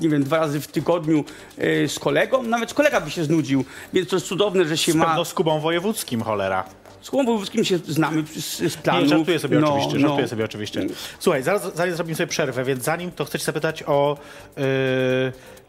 [0.00, 1.24] nie wiem, dwa razy w tygodniu
[1.58, 2.42] y, z kolegą?
[2.42, 5.06] Nawet kolega by się znudził, więc to jest cudowne, że się ma...
[5.06, 6.64] pewno z Kubą Wojewódzkim, cholera.
[7.02, 9.02] Z Kubą Wojewódzkim się znamy z, z planów.
[9.02, 10.08] Nie, żartuję sobie No, oczywiście, no.
[10.08, 10.86] żartuję sobie oczywiście.
[11.18, 14.18] Słuchaj, zaraz, zaraz zrobimy sobie przerwę, więc zanim to chcę cię zapytać o
[14.56, 14.62] yy,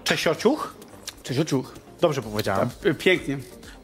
[0.03, 0.75] Czesiociuch.
[1.23, 1.73] Cześć, Ociuch.
[2.01, 2.69] Dobrze powiedziałem.
[2.99, 3.37] Pięknie.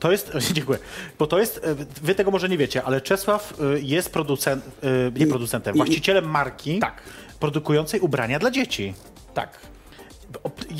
[0.04, 0.80] To jest, dziękuję,
[1.20, 5.20] bo to jest, e, wy tego może nie wiecie, ale Czesław e, jest producent, e,
[5.20, 7.01] nie producentem, właścicielem marki Tak.
[7.39, 8.93] produkującej ubrania dla dzieci.
[9.34, 9.60] Tak.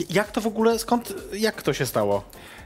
[0.10, 2.24] Jak to w ogóle, skąd, jak to się stało?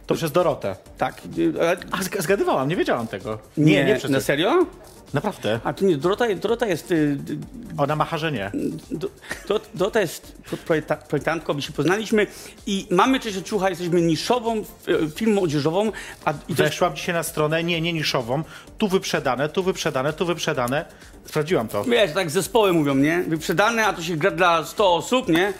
[0.07, 0.75] To przez Dorotę.
[0.97, 1.21] Tak.
[1.37, 1.53] y,
[1.91, 3.39] A zg- zgadywałam, nie wiedziałam tego.
[3.57, 4.65] Nie, nie przez na serio?
[5.13, 5.59] Naprawdę.
[5.63, 6.91] A to nie, Dorota, Dorota jest...
[6.91, 7.17] y, y,
[7.77, 8.51] Ona nie.
[8.91, 9.07] Do,
[9.47, 12.27] do, Dorota jest pro- projekta, projektantką, my się poznaliśmy
[12.65, 14.63] i mamy coś odczucha, jesteśmy niszową e,
[15.15, 15.91] firmą odzieżową,
[16.25, 18.43] a i to jest, Weszłam dzisiaj na stronę, nie, nie niszową.
[18.77, 20.85] Tu wyprzedane, tu wyprzedane, tu wyprzedane.
[21.25, 21.83] Sprawdziłam to.
[21.83, 23.23] wiesz, tak zespoły mówią, nie?
[23.27, 25.53] Wyprzedane, a to się gra dla 100 osób, nie?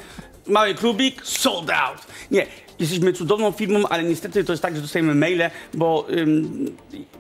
[0.48, 1.98] Mały klubik, sold out.
[2.32, 2.48] Nie,
[2.80, 6.76] jesteśmy cudowną firmą, ale niestety to jest tak, że dostajemy maile, bo ym,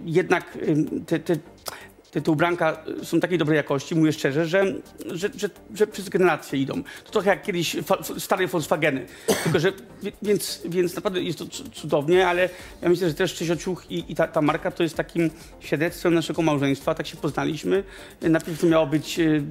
[0.05, 1.36] jednak ym, te, te,
[2.12, 4.66] te, te ubranka są takiej dobrej jakości, mówię szczerze, że,
[5.05, 6.84] że, że, że przez generacje idą.
[7.05, 7.76] To trochę jak kiedyś
[8.18, 9.05] stare Volkswageny.
[9.43, 9.74] Tylko, że
[10.22, 12.49] więc, więc naprawdę jest to cu- cudownie, ale
[12.82, 15.30] ja myślę, że też Czesiociuch i, i ta, ta marka to jest takim
[15.60, 16.95] świadectwem naszego małżeństwa.
[16.95, 17.84] Tak się poznaliśmy.
[18.22, 19.43] Najpierw to miało być, y,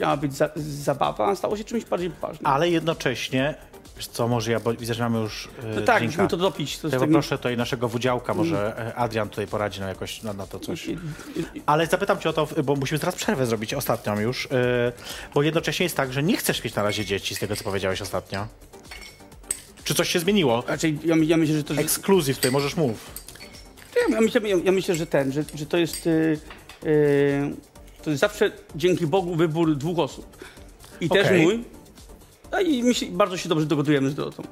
[0.00, 2.46] miała być za, zabawa, a stało się czymś bardziej poważnym.
[2.46, 3.54] Ale jednocześnie,
[3.98, 6.04] wiesz co, może ja, bo widzę, że mamy już e, no tak, drinka.
[6.06, 6.78] musimy to dopić.
[6.78, 10.60] To ja tutaj naszego wudziałka, może e, Adrian tutaj poradzi nam jakoś na, na to
[10.60, 10.86] coś.
[11.66, 14.92] Ale zapytam cię o to, bo musimy teraz przerwę zrobić ostatnią już, yy,
[15.34, 18.02] bo jednocześnie jest tak, że nie chcesz mieć na razie dzieci, z tego co powiedziałeś
[18.02, 18.46] ostatnio.
[19.84, 20.64] Czy coś się zmieniło?
[20.66, 21.74] Raczej ja, ja myślę, że to...
[21.74, 23.10] Że, Ekskluzyw tutaj, możesz mów.
[24.10, 26.06] ja, myślę, ja, ja myślę, że ten, że, że to jest...
[26.06, 26.38] Y,
[26.86, 27.54] y,
[28.02, 30.26] to jest zawsze dzięki Bogu wybór dwóch osób.
[31.00, 31.42] I też Okej.
[31.42, 31.77] mój.
[32.52, 34.42] No i my się, bardzo się dobrze dogodujemy z Dorotą.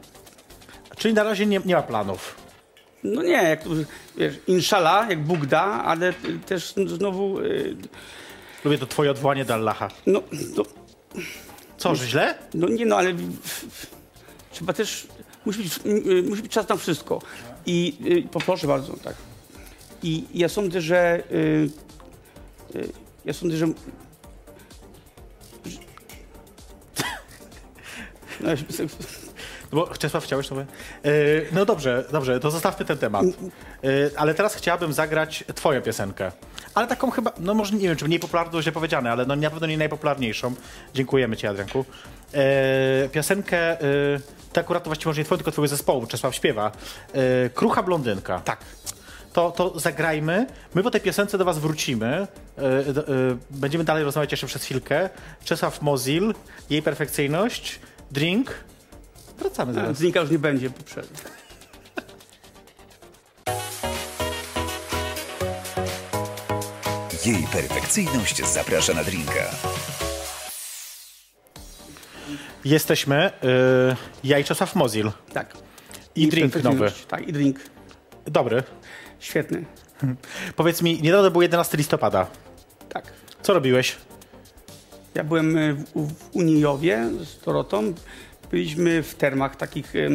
[0.96, 2.36] Czyli na razie nie, nie ma planów.
[3.04, 3.70] No nie, jak to,
[4.16, 6.12] wiesz, inshallah, jak Bóg da, ale
[6.46, 7.76] też znowu, y,
[8.64, 9.88] Lubię to twoje odwołanie do Allaha.
[10.06, 10.22] no,
[10.56, 10.62] no,
[11.78, 12.34] Co, że źle?
[12.54, 13.14] no nie no, ale
[14.52, 15.06] trzeba też,
[15.46, 17.22] musi być, y, musi być czas na wszystko.
[17.66, 19.14] I y, poproszę bardzo, tak.
[20.02, 21.70] I ja sądzę, że y,
[22.74, 22.88] y,
[23.24, 23.66] ja sądzę, że
[29.72, 30.54] Bo Czesław, chciałeś to?
[30.54, 30.64] Yy,
[31.52, 33.24] no dobrze, dobrze, to zostawmy ten temat.
[33.82, 36.32] Yy, ale teraz chciałabym zagrać twoją piosenkę.
[36.74, 39.50] Ale taką chyba, no może nie wiem, czy mniej popularną, źle powiedziane, ale no na
[39.50, 40.54] pewno nie najpopularniejszą.
[40.94, 41.84] Dziękujemy ci, Adrianku.
[42.32, 42.40] Yy,
[43.08, 44.20] piosenkę, yy,
[44.52, 46.72] to akurat to właściwie może nie twoją, tylko twojego zespołu, Czesław śpiewa.
[47.54, 48.40] Krucha Blondynka.
[48.40, 48.58] tak.
[49.32, 50.46] To, to zagrajmy.
[50.74, 52.26] My po tej piosence do was wrócimy.
[52.58, 52.64] Yy,
[53.08, 55.10] yy, będziemy dalej rozmawiać jeszcze przez chwilkę.
[55.44, 56.34] Czesław Mozil,
[56.70, 57.80] jej perfekcyjność,
[58.10, 58.64] drink.
[59.38, 59.96] Wracamy zaraz.
[59.96, 61.16] Znika już nie będzie po przerwie.
[67.26, 69.50] Jej perfekcyjność zaprasza na drinka.
[72.64, 73.30] Jesteśmy.
[73.42, 75.10] Yy, ja i Czesław Mozil.
[75.32, 75.56] Tak.
[76.14, 77.06] I drink perfekcyjność.
[77.06, 77.60] Tak, i drink.
[78.26, 78.62] Dobry.
[79.20, 79.64] Świetny.
[80.56, 82.26] Powiedz mi, niedawno był 11 listopada.
[82.88, 83.12] Tak.
[83.42, 83.96] Co robiłeś?
[85.16, 87.94] Ja byłem y, w, w Unijowie z Dorotą.
[88.50, 89.96] Byliśmy w termach takich.
[89.96, 90.08] e,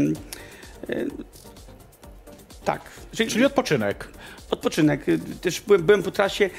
[2.66, 2.82] tak.
[3.12, 4.08] Czyli, Czyli odpoczynek.
[4.52, 5.10] odpoczynek.
[5.10, 6.50] Y, Też byłem, byłem po trasie.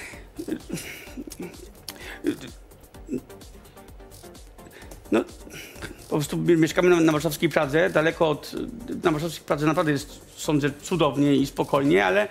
[5.12, 5.24] No,
[6.12, 8.52] po prostu mieszkamy na, na warszawskiej Pradze, daleko od...
[9.04, 12.28] Na warszawskiej Pradze naprawdę jest, sądzę, cudownie i spokojnie, ale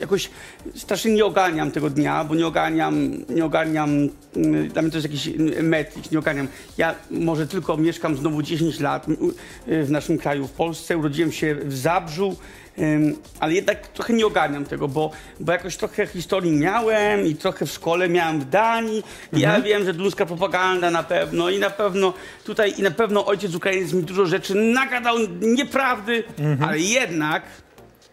[0.00, 0.30] jakoś
[0.74, 4.04] strasznie nie ogarniam tego dnia, bo nie ogarniam, nie ogarniam,
[4.36, 6.48] y, dla mnie to jest jakiś y, metlik, nie ogarniam.
[6.78, 11.54] Ja może tylko mieszkam znowu 10 lat y, w naszym kraju, w Polsce, urodziłem się
[11.54, 12.36] w Zabrzu,
[13.40, 15.10] ale jednak trochę nie ogarniam tego, bo,
[15.40, 19.02] bo jakoś trochę historii miałem i trochę w szkole miałem w Danii.
[19.32, 22.14] I Ja wiem, że ludzka propaganda na pewno i na pewno
[22.44, 26.24] tutaj i na pewno ojciec Ukrainiec mi dużo rzeczy nagadał nieprawdy,
[26.66, 27.42] ale jednak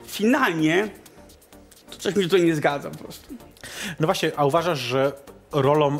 [0.07, 0.88] finalnie
[1.91, 3.34] to coś mi się tutaj nie zgadza po prostu.
[3.99, 5.12] No właśnie, a uważasz, że
[5.51, 5.99] rolą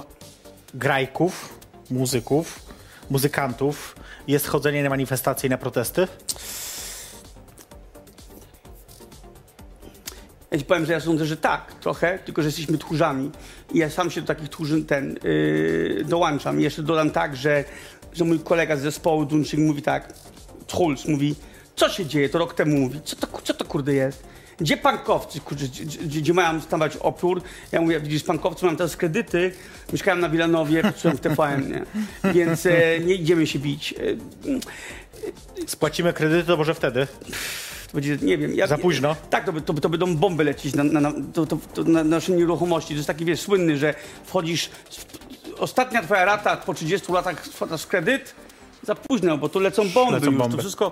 [0.74, 1.60] grajków,
[1.92, 2.60] muzyków,
[3.10, 3.96] muzykantów
[4.28, 6.08] jest chodzenie na manifestacje i na protesty?
[10.52, 13.32] Ja ci powiem, że ja sądzę, że tak, trochę, tylko że jesteśmy tchórzami.
[13.74, 16.60] I ja sam się do takich tchórzy ten, yy, dołączam.
[16.60, 17.64] I jeszcze dodam tak, że,
[18.14, 20.14] że mój kolega z zespołu Dunczyk mówi tak,
[20.68, 21.36] Tchulc mówi,
[21.76, 24.24] co się dzieje, to rok temu mówi, co to, co to kurde jest?
[24.60, 27.42] Gdzie pankowcy, gdzie, gdzie, mają stawać opór?
[27.72, 29.52] Ja mówię, widzisz, pankowcy mam teraz kredyty,
[29.94, 31.86] mieszkałem na Wilanowie, pracuję w TVN, nie?
[32.34, 33.94] Więc e, nie idziemy się bić.
[33.94, 37.08] E, Spłacimy kredyty, to może wtedy.
[37.92, 38.54] To będzie, nie wiem.
[38.56, 39.16] Ja, Za późno?
[39.30, 42.32] Tak, to, to, to będą bomby lecieć na, na, na, to, to, to, na nasze
[42.32, 42.90] nieruchomości.
[42.90, 43.94] To jest taki, wiesz, słynny, że
[44.26, 44.70] wchodzisz,
[45.58, 48.36] ostatnia twoja rata po 30 latach wpadasz w kredyt,
[48.84, 50.36] za późno, bo tu lecą bomby Lecą już.
[50.36, 50.56] bomby.
[50.56, 50.92] To wszystko,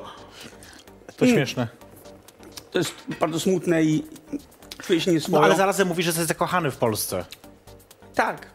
[1.17, 1.67] To śmieszne.
[2.71, 4.03] to jest bardzo smutne i
[4.83, 5.43] czuję się No nieswojo.
[5.43, 7.25] ale zarazem mówisz, że jesteś zakochany w Polsce.
[8.15, 8.47] Tak.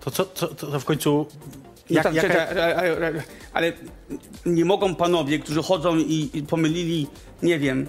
[0.00, 1.26] To co, co to, to w końcu...
[1.90, 3.22] No Jak, tak, jaka, ale,
[3.52, 3.72] ale,
[4.46, 7.06] nie mogą panowie, którzy chodzą i, i pomylili,
[7.42, 7.86] nie wiem,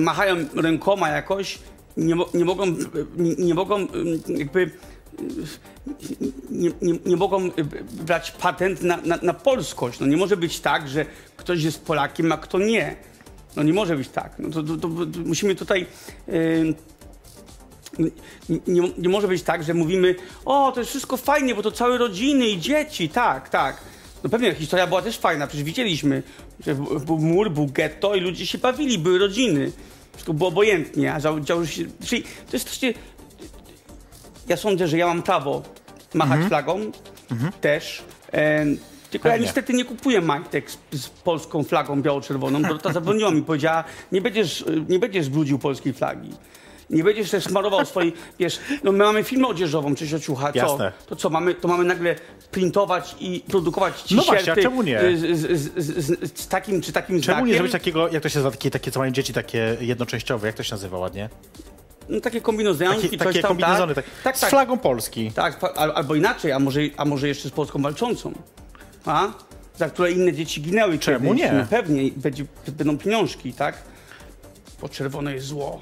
[0.00, 1.58] machają rękoma jakoś,
[1.96, 2.66] nie, nie mogą,
[3.16, 3.86] nie, nie mogą
[4.28, 4.70] jakby
[6.50, 7.50] nie, nie, nie mogą
[7.92, 10.00] brać patent na, na, na polskość.
[10.00, 12.96] No nie może być tak, że ktoś jest Polakiem, a kto nie.
[13.56, 14.32] No nie może być tak.
[14.38, 14.88] No to, to, to,
[15.24, 15.86] musimy tutaj...
[16.28, 16.32] e,
[18.48, 21.98] nie, nie, może być tak, że mówimy, o, to jest wszystko fajnie, bo to całe
[21.98, 23.80] rodziny i dzieci, tak, tak.
[24.24, 26.22] No pewnie historia była też fajna, przecież widzieliśmy,
[26.66, 26.74] że
[27.06, 29.72] był mur, był getto i ludzie się bawili, były rodziny.
[30.12, 31.84] Wszystko było obojętnie, a działo, się...
[32.06, 32.94] Czyli to jest też...
[34.48, 35.62] Ja sądzę, że ja mam prawo
[36.14, 36.92] machać flagą,
[37.60, 38.02] też.
[38.32, 38.64] E,
[39.10, 39.46] tylko ja Pewnie.
[39.46, 42.62] niestety nie kupuję majtek z, z polską flagą biało-czerwoną.
[42.62, 46.30] Dorota zabroniła mi, powiedziała, nie będziesz, nie będziesz brudził polskiej flagi.
[46.90, 50.58] Nie będziesz też smarował swojej, wiesz, no my mamy firmę odzieżową, czy ciucha, co?
[50.58, 50.92] Jasne.
[51.06, 52.14] To co, mamy, to mamy nagle
[52.50, 55.00] printować i produkować No t-shirty właśnie, a czemu nie?
[55.16, 57.46] Z, z, z, z, z takim czy takim Czemu znakiem?
[57.46, 60.56] nie zrobić takiego, jak to się nazywa, takie, takie co mają dzieci, takie jednoczęściowe, jak
[60.56, 61.28] to się nazywa ładnie?
[62.08, 64.50] No, takie kombinezonki, Takie, coś takie tam, kombinezony, tak, tak, tak, z tak.
[64.50, 65.32] flagą Polski.
[65.32, 68.32] Tak, al, albo inaczej, a może, a może jeszcze z Polską walczącą.
[69.06, 69.28] A?
[69.76, 71.42] Za które inne dzieci ginęły Czemu kiedyś.
[71.42, 71.52] nie?
[71.52, 73.82] No pewnie, będzie, będą pieniążki, tak?
[74.80, 75.80] Bo czerwone jest zło.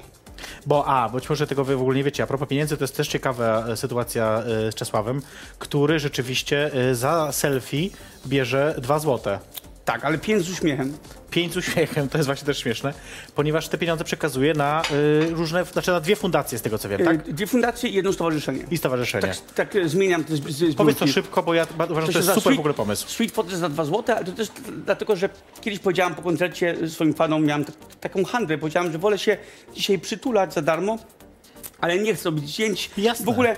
[0.65, 2.23] Bo a, być może tego wy w ogóle nie wiecie.
[2.23, 5.21] A propos pieniędzy, to jest też ciekawa e, sytuacja e, z Czesławem,
[5.59, 7.89] który rzeczywiście e, za selfie
[8.27, 9.39] bierze dwa złote.
[9.85, 10.97] Tak, ale pięć z uśmiechem.
[11.35, 12.93] Pięć z uśmiechem, to jest właśnie też śmieszne,
[13.35, 17.05] ponieważ te pieniądze przekazuje na y, różne, znaczy na dwie fundacje z tego co wiem,
[17.05, 17.27] tak?
[17.27, 18.65] Y, Dwie fundacje i jedno stowarzyszenie.
[18.71, 19.27] I stowarzyszenie.
[19.27, 22.19] Tak, tak e, zmieniam te z, z, Powiedz to szybko, bo ja uważam, że to
[22.19, 23.07] jest super Sweet- w ogóle pomysł.
[23.09, 24.47] Sweet Food za dwa złote, ale to też
[24.85, 25.29] dlatego, że
[25.61, 27.65] kiedyś powiedziałam po koncercie swoim fanom, miałam
[28.01, 29.37] taką handlę, powiedziałam, że wolę się
[29.73, 30.97] dzisiaj przytulać za darmo,
[31.81, 32.91] ale nie chcę robić zdjęć.
[32.97, 33.25] Jasne.
[33.25, 33.55] W ogóle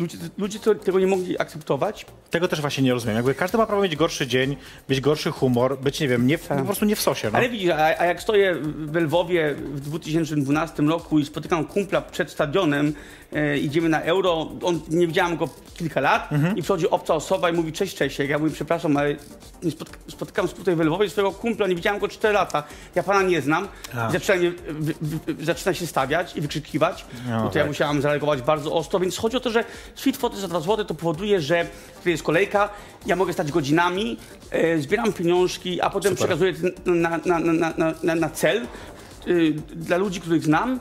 [0.00, 2.06] ludzie, ludzie tego nie mogli akceptować.
[2.30, 3.16] Tego też właśnie nie rozumiem.
[3.16, 4.56] Jakby każdy ma prawo mieć gorszy dzień,
[4.88, 7.30] mieć gorszy humor, być, nie wiem, nie w, po prostu nie w sosie.
[7.30, 7.38] No.
[7.38, 12.30] Ale widzisz, a, a jak stoję w Lwowie w 2012 roku i spotykam kumpla przed
[12.30, 12.94] stadionem,
[13.32, 16.56] e, idziemy na euro, on, nie widziałem go kilka lat Mhm.
[16.56, 18.28] i przychodzi obca osoba i mówi cześć Czesiek.
[18.30, 19.16] Ja mówię przepraszam, ale
[19.62, 22.62] nie spotyk- spotykam tutaj w Lwowie swojego kumpla, nie widziałem go 4 lata.
[22.94, 23.68] Ja pana nie znam.
[23.96, 24.10] A.
[24.10, 27.04] Zaczyna, mnie, wy, wy, zaczyna się stawiać i wykrzykiwać.
[27.28, 27.66] No, to ja tak.
[27.66, 29.64] musiałam zareagować bardzo ostro, więc chodzi o to, że
[29.94, 31.66] Sweet Foty za 2 zł to powoduje, że
[31.98, 32.68] tutaj jest kolejka,
[33.06, 34.16] ja mogę stać godzinami,
[34.50, 36.36] e, zbieram pieniążki, a potem Super.
[36.36, 37.38] przekazuję na, na,
[38.02, 38.66] na, na, cel
[39.28, 40.80] y, dla ludzi, których znam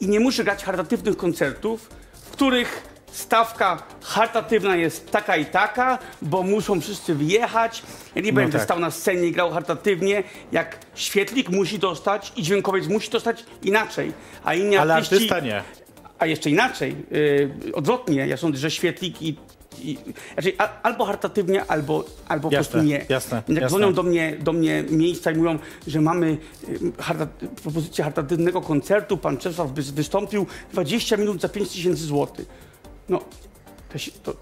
[0.00, 2.82] i nie muszę grać charytatywnych koncertów, w których
[3.12, 7.82] stawka charytatywna jest taka i taka, bo muszą wszyscy wyjechać.
[8.14, 8.62] Ja nie będę tak.
[8.62, 10.22] stał na scenie i grał charytatywnie,
[10.52, 14.12] jak świetlik musi dostać i dźwiękowiec musi dostać inaczej,
[14.44, 15.14] a inni Ale artyści...
[15.14, 15.62] artysta nie.
[16.18, 19.36] A jeszcze inaczej, yy, odwrotnie, ja sądzę, że świetlik i.
[19.82, 19.98] i
[20.34, 23.06] znaczy, a, albo charytatywnie, albo, albo po Jasne, prostu nie.
[23.08, 23.68] jasne, Jak jasne.
[23.68, 29.16] dzwonią do mnie, do mnie miejsca i mówią, że mamy y, charytat- propozycję charytatywnego koncertu,
[29.16, 32.46] pan Czesław wy- wystąpił 20 minut za 5 tysięcy złotych.
[33.08, 33.20] No,
[33.92, 34.34] to, się- to,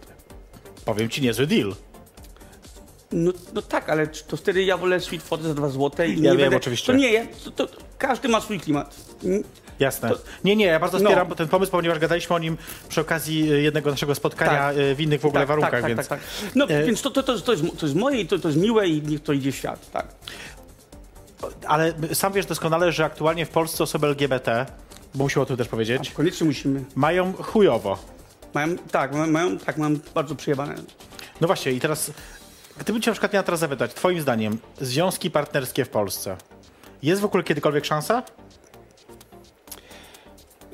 [0.84, 1.74] Powiem ci, niezły deal.
[3.12, 6.16] no, no tak, ale to wtedy ja wolę Sweet Foty za 2 złote i Ja
[6.16, 6.56] nie wiem, będę...
[6.56, 6.92] oczywiście.
[6.92, 7.68] To nie, to, to,
[7.98, 8.96] każdy ma swój klimat.
[9.80, 10.08] Jasne.
[10.10, 11.04] To- Nie, nie, ja bardzo No.
[11.04, 12.56] wspieram ten pomysł, ponieważ gadaliśmy o nim
[12.88, 14.76] przy okazji jednego naszego spotkania Tak.
[14.76, 16.08] y, w innych w ogóle tak, warunkach, tak, tak, więc...
[16.08, 16.28] tak, tak.
[16.54, 18.60] No, E, więc to, to, to, to, jest, to jest moje i to, to jest
[18.60, 20.06] miłe i niech to idzie w świat, tak.
[21.66, 24.66] Ale sam wiesz doskonale, że aktualnie w Polsce osoby LGBT,
[25.14, 26.84] bo musimy o tym też powiedzieć, Koniecznie musimy.
[26.94, 27.98] mają chujowo.
[28.54, 30.74] Mają, tak, mają- tak, mam bardzo przejebane.
[31.40, 32.10] No właśnie i teraz,
[32.78, 36.36] gdybym cię na przykład miał teraz zapytać, twoim zdaniem, związki partnerskie w Polsce,
[37.02, 38.22] jest w ogóle kiedykolwiek szansa?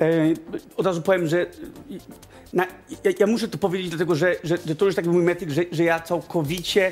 [0.03, 0.33] E,
[0.77, 1.45] od razu powiem, że
[2.53, 2.67] na,
[3.03, 5.61] ja, ja muszę to powiedzieć, dlatego że, że, że to już taki mój metyk, że,
[5.71, 6.91] że ja całkowicie,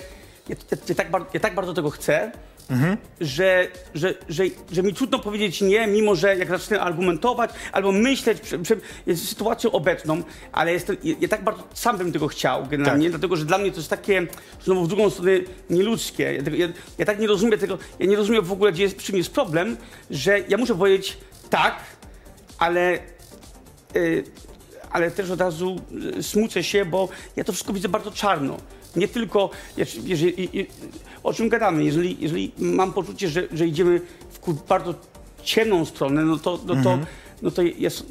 [0.50, 0.56] ja,
[0.90, 2.32] ja, tak, ja tak bardzo tego chcę,
[3.22, 8.42] że, że, że, że mi trudno powiedzieć nie, mimo że jak zacznę argumentować albo myśleć
[8.42, 13.06] prze, prze, jest sytuacją obecną, ale jestem, ja, tak bardzo sam bym tego chciał generalnie,
[13.06, 13.12] Tak.
[13.12, 14.28] dlatego że dla mnie to jest takie,
[14.64, 15.32] znowu w drugą stronę,
[15.70, 16.34] nieludzkie.
[16.34, 18.98] Ja, tego, ja, ja tak nie rozumiem tego, ja nie rozumiem w ogóle, gdzie jest,
[18.98, 19.78] czym jest problem,
[20.10, 21.18] że ja muszę powiedzieć
[21.50, 21.76] tak,
[22.62, 23.00] ale
[23.96, 24.24] y,
[24.92, 25.82] ale też od razu
[26.18, 28.58] y, smucę się, bo ja to wszystko widzę bardzo czarno.
[28.96, 30.68] Nie tylko, jeż- jeżeli,
[31.24, 34.02] o czym gadamy, jeżeli, jeżeli mam poczucie, że, że idziemy
[34.44, 34.96] w bardzo
[35.44, 37.00] ciemną stronę, no to, no to,
[37.42, 38.06] no to jest...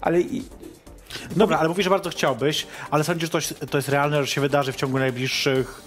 [0.00, 0.18] Ale
[1.36, 4.40] Dobra, ale mówisz, że bardzo chciałbyś, ale sądzisz, że to, to jest realne, że się
[4.40, 5.82] wydarzy w ciągu najbliższych,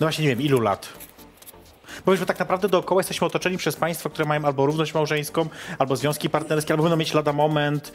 [0.00, 0.88] no właśnie nie wiem, ilu lat?
[2.06, 5.48] Powiedzmy, tak naprawdę dookoła jesteśmy otoczeni przez państwa, które mają albo równość małżeńską,
[5.78, 7.92] albo związki partnerskie, albo będą mieć lada moment.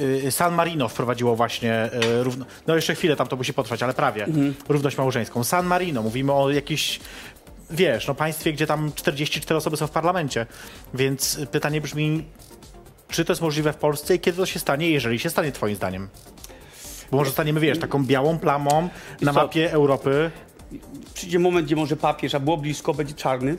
[0.00, 2.44] Y, y, San Marino wprowadziło właśnie y, równo...
[2.66, 4.26] No jeszcze chwilę tam to musi potrwać, ale prawie.
[4.68, 5.44] Równość małżeńską.
[5.44, 7.00] San Marino, mówimy o jakichś
[7.70, 10.46] wiesz, no państwie, gdzie tam 44 osoby są w parlamencie.
[10.94, 12.24] Więc pytanie brzmi,
[13.08, 15.76] czy to jest możliwe w Polsce i kiedy to się stanie, jeżeli się stanie twoim
[15.76, 16.08] zdaniem?
[17.10, 18.88] Bo może staniemy, wiesz, taką białą plamą
[19.20, 20.30] na mapie Europy.
[21.14, 23.56] Przyjdzie moment, gdzie może papież, a było blisko, będzie czarny.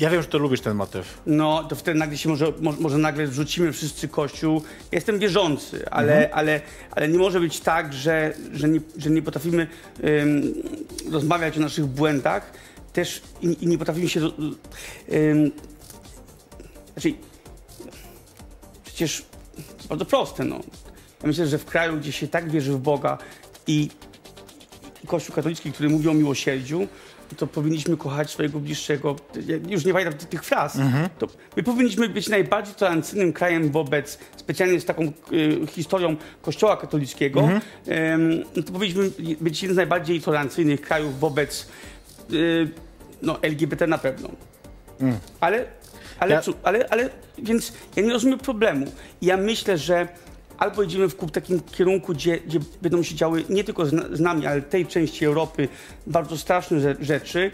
[0.00, 1.20] Ja wiem, że ty lubisz ten motyw.
[1.26, 4.62] No, to wtedy nagle się może, może, może nagle wrzucimy wszyscy kościół.
[4.92, 6.30] Jestem wierzący, ale, Mhm.
[6.38, 9.66] ale, ale nie może być tak, że, że, nie, że nie potrafimy
[11.10, 12.52] rozmawiać o naszych błędach
[12.92, 14.20] też i, i nie potrafimy się.
[16.92, 17.14] Znaczy,
[18.84, 19.24] przecież
[19.82, 20.44] to bardzo proste.
[20.44, 20.56] No.
[21.22, 23.18] Ja myślę, że w kraju, gdzie się tak wierzy w Boga
[23.66, 23.88] i
[25.06, 26.86] Kościół katolicki, który mówi o miłosierdziu,
[27.36, 29.16] to powinniśmy kochać swojego bliższego.
[29.68, 30.78] Już nie pamiętam tych- fraz.
[31.18, 31.26] To
[31.56, 37.48] my powinniśmy być najbardziej tolerancyjnym krajem wobec, specjalnie z taką y, historią Kościoła katolickiego,
[37.86, 41.68] em, no to powinniśmy być jednym z najbardziej tolerancyjnych krajów wobec
[42.32, 42.68] y,
[43.22, 44.28] no, LGBT na pewno.
[45.40, 45.66] Ale,
[46.18, 48.86] ale, Ja- ale, ale, więc ja nie rozumiem problemu.
[49.22, 50.08] Ja myślę, że
[50.58, 54.20] albo idziemy w takim kierunku, gdzie, gdzie będą się działy nie tylko z, na- z
[54.20, 55.68] nami, ale tej części Europy
[56.06, 57.50] bardzo straszne rze- rzeczy.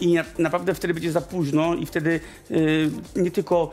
[0.00, 3.70] I na, naprawdę wtedy będzie za późno i wtedy y, nie tylko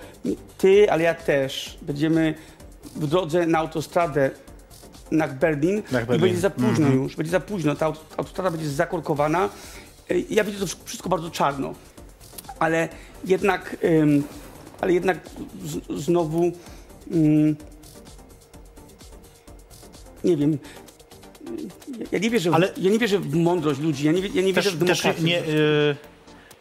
[0.57, 2.33] ty, ale ja też będziemy
[2.95, 4.31] w drodze na autostradę
[5.11, 6.21] na Berlin, Na i Berlin.
[6.21, 9.49] będzie za późno już, będzie za późno, ta aut- autostrada będzie zakorkowana.
[10.11, 11.73] Y, Ja widzę to wszystko bardzo czarno,
[12.59, 12.89] ale
[13.25, 14.23] jednak, ym,
[14.81, 15.17] ale jednak
[15.63, 16.51] z, znowu
[17.13, 17.55] ym,
[20.26, 20.57] nie wiem.
[22.11, 24.53] Ja- nie wierzę, Ale- w, ja nie wierzę w mądrość ludzi, ja nie, ja nie
[24.53, 25.23] wierzę Też, w też demokrację.
[25.26, 25.39] nie...
[25.43, 25.95] Y,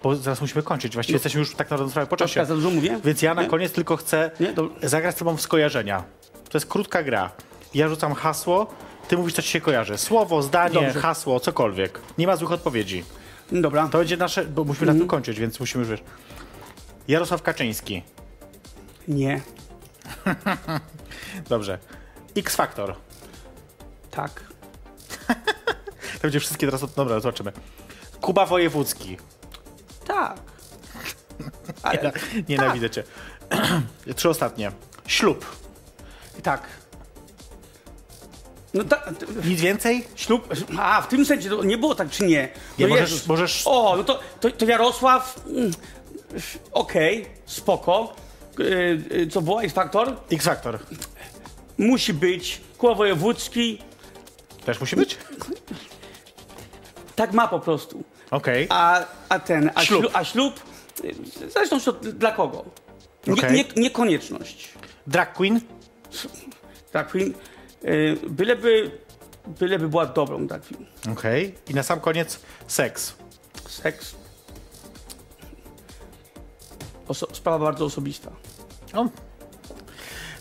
[0.03, 0.95] bo zaraz musimy kończyć.
[0.95, 1.17] Właściwie No.
[1.17, 2.41] jesteśmy już tak na sprawę po czasie.
[2.41, 3.01] Ja za dużo mówię?
[3.05, 3.49] Więc ja na Nie?
[3.49, 4.31] koniec tylko chcę
[4.83, 6.05] zagrać z tobą w skojarzenia.
[6.51, 7.31] To jest krótka gra.
[7.75, 8.67] Ja rzucam hasło,
[9.09, 9.99] ty mówisz, co ci się kojarzy.
[9.99, 11.01] Słowo, zdanie, Dobrze.
[11.01, 12.01] hasło, cokolwiek.
[12.19, 13.05] Nie ma złych odpowiedzi.
[13.53, 13.89] Dobra.
[13.89, 14.97] To będzie nasze, bo musimy Mhm.
[14.99, 16.01] na tym kończyć, więc musimy już wiesz.
[17.09, 18.03] Jarosław Kaczyński.
[19.09, 19.41] Nie.
[21.49, 21.79] Dobrze.
[22.37, 22.95] X Factor.
[24.17, 24.41] Tak.
[26.15, 26.83] To będzie wszystkie teraz.
[26.83, 27.53] od- Dobra, zobaczymy.
[28.21, 29.17] Kuba Wojewódzki.
[30.07, 30.37] Tak.
[31.83, 32.13] Ale,
[32.49, 33.03] Nienawidzę cię.
[34.17, 34.73] Trzy ostatnie.
[35.07, 35.47] Ślub.
[36.43, 36.63] tak.
[38.75, 39.11] No tak.
[39.45, 40.05] Nic więcej?
[40.15, 40.49] Ślub.
[40.79, 42.49] A, w tym sensie to nie było tak, czy nie?
[42.79, 43.27] Nie, No możesz- Jezus.
[43.27, 45.41] możesz- O, no to, to, to Jarosław.
[45.47, 45.71] mm,
[46.73, 48.17] Okej, spoko.
[48.61, 48.65] Y,
[49.13, 49.63] y, Co było?
[49.63, 50.17] X Factor?
[50.33, 50.79] X Factor.
[51.79, 52.61] Musi być.
[52.79, 53.79] Kuba Wojewódzki.
[54.65, 55.19] Też musi być?
[57.17, 58.05] Tak ma po prostu.
[58.31, 58.67] Okej.
[58.71, 59.71] A, a ten.
[59.75, 60.01] A Ślub.
[60.03, 60.13] ślub.
[60.17, 60.61] A ślub
[61.53, 62.65] zresztą to dla kogo?
[63.27, 63.53] Nie, Okej.
[63.53, 64.69] nie, nie konieczność.
[65.07, 65.61] Drag Queen.
[66.93, 67.35] Drag queen.
[67.85, 68.91] Y, byleby,
[69.47, 70.87] byleby była dobrą drag queen.
[71.13, 71.55] Okej.
[71.69, 73.15] I na sam koniec seks.
[73.69, 74.15] Seks.
[77.09, 78.31] Oso- sprawa bardzo osobista.
[78.95, 79.09] O.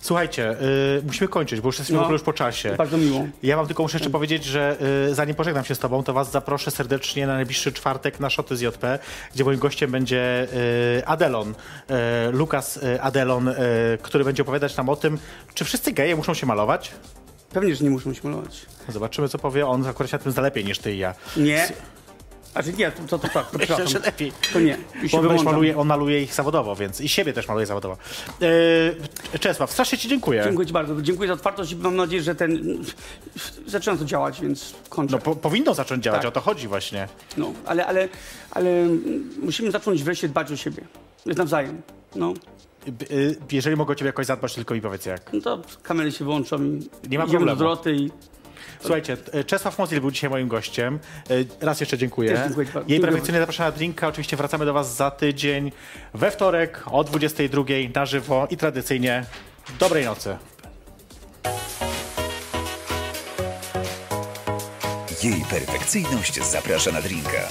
[0.04, 2.02] Słuchajcie, y, musimy kończyć, bo już jesteśmy No.
[2.02, 2.76] w ogóle już po czasie.
[2.78, 3.28] Bardzo miło.
[3.44, 4.78] Ja wam tylko muszę jeszcze powiedzieć, że
[5.10, 8.56] y, zanim pożegnam się z tobą, to was zaproszę serdecznie na najbliższy czwartek na Szoty
[8.58, 9.00] z JP,
[9.34, 10.48] gdzie moim gościem będzie
[11.00, 11.54] y, Adelon, y,
[12.32, 13.56] Lukas y, Adelon, y,
[14.02, 15.18] który będzie opowiadać nam o tym,
[15.54, 16.92] czy wszyscy geje muszą się malować.
[17.54, 18.66] Pewnie, że nie muszą się malować.
[18.90, 19.88] Zobaczymy, co powie on.
[19.88, 21.16] Akurat się na tym zna lepiej niż ty i ja.
[21.38, 21.68] Nie.
[22.54, 24.32] Znaczy nie, to, to, tak, to lepiej.
[24.54, 24.78] To nie.
[25.12, 27.98] Bo on, maluje, on maluje ich zawodowo, więc i siebie też maluje zawodowo.
[28.40, 30.42] Yy, Czesław, strasznie ci dziękuję.
[30.46, 31.02] Dziękuję ci bardzo.
[31.02, 32.78] Dziękuję za otwartość i mam nadzieję, że ten...
[33.68, 35.16] Zaczyna to działać, więc kończę.
[35.16, 36.30] No, po, powinno zacząć działać, Tak.
[36.30, 37.08] o to chodzi właśnie.
[37.38, 38.10] No, ale, ale,
[38.52, 38.70] ale
[39.42, 40.84] musimy zacząć wreszcie dbać o siebie.
[41.26, 41.82] Nawzajem.
[42.16, 42.34] No,
[42.88, 45.34] Y, y, Jeżeli mogę o ciebie jakoś zadbać, tylko mi powiedz jak.
[45.34, 47.46] no to kamery się włączą i Nie ma problemu.
[47.46, 48.12] do Doroty i...
[48.84, 51.00] Słuchajcie, y, Czesław Mozil był dzisiaj moim gościem.
[51.32, 52.42] Y, Raz jeszcze dziękuję.
[52.48, 52.68] Dziękuję.
[52.88, 54.08] Jej perfekcyjnie zapraszam na drinka.
[54.08, 55.72] Oczywiście wracamy do was za tydzień
[56.14, 57.64] we wtorek o 22
[57.96, 59.26] na żywo i tradycyjnie
[59.80, 60.38] dobrej nocy.
[65.24, 67.48] Jej perfekcyjność zaprasza na drinka.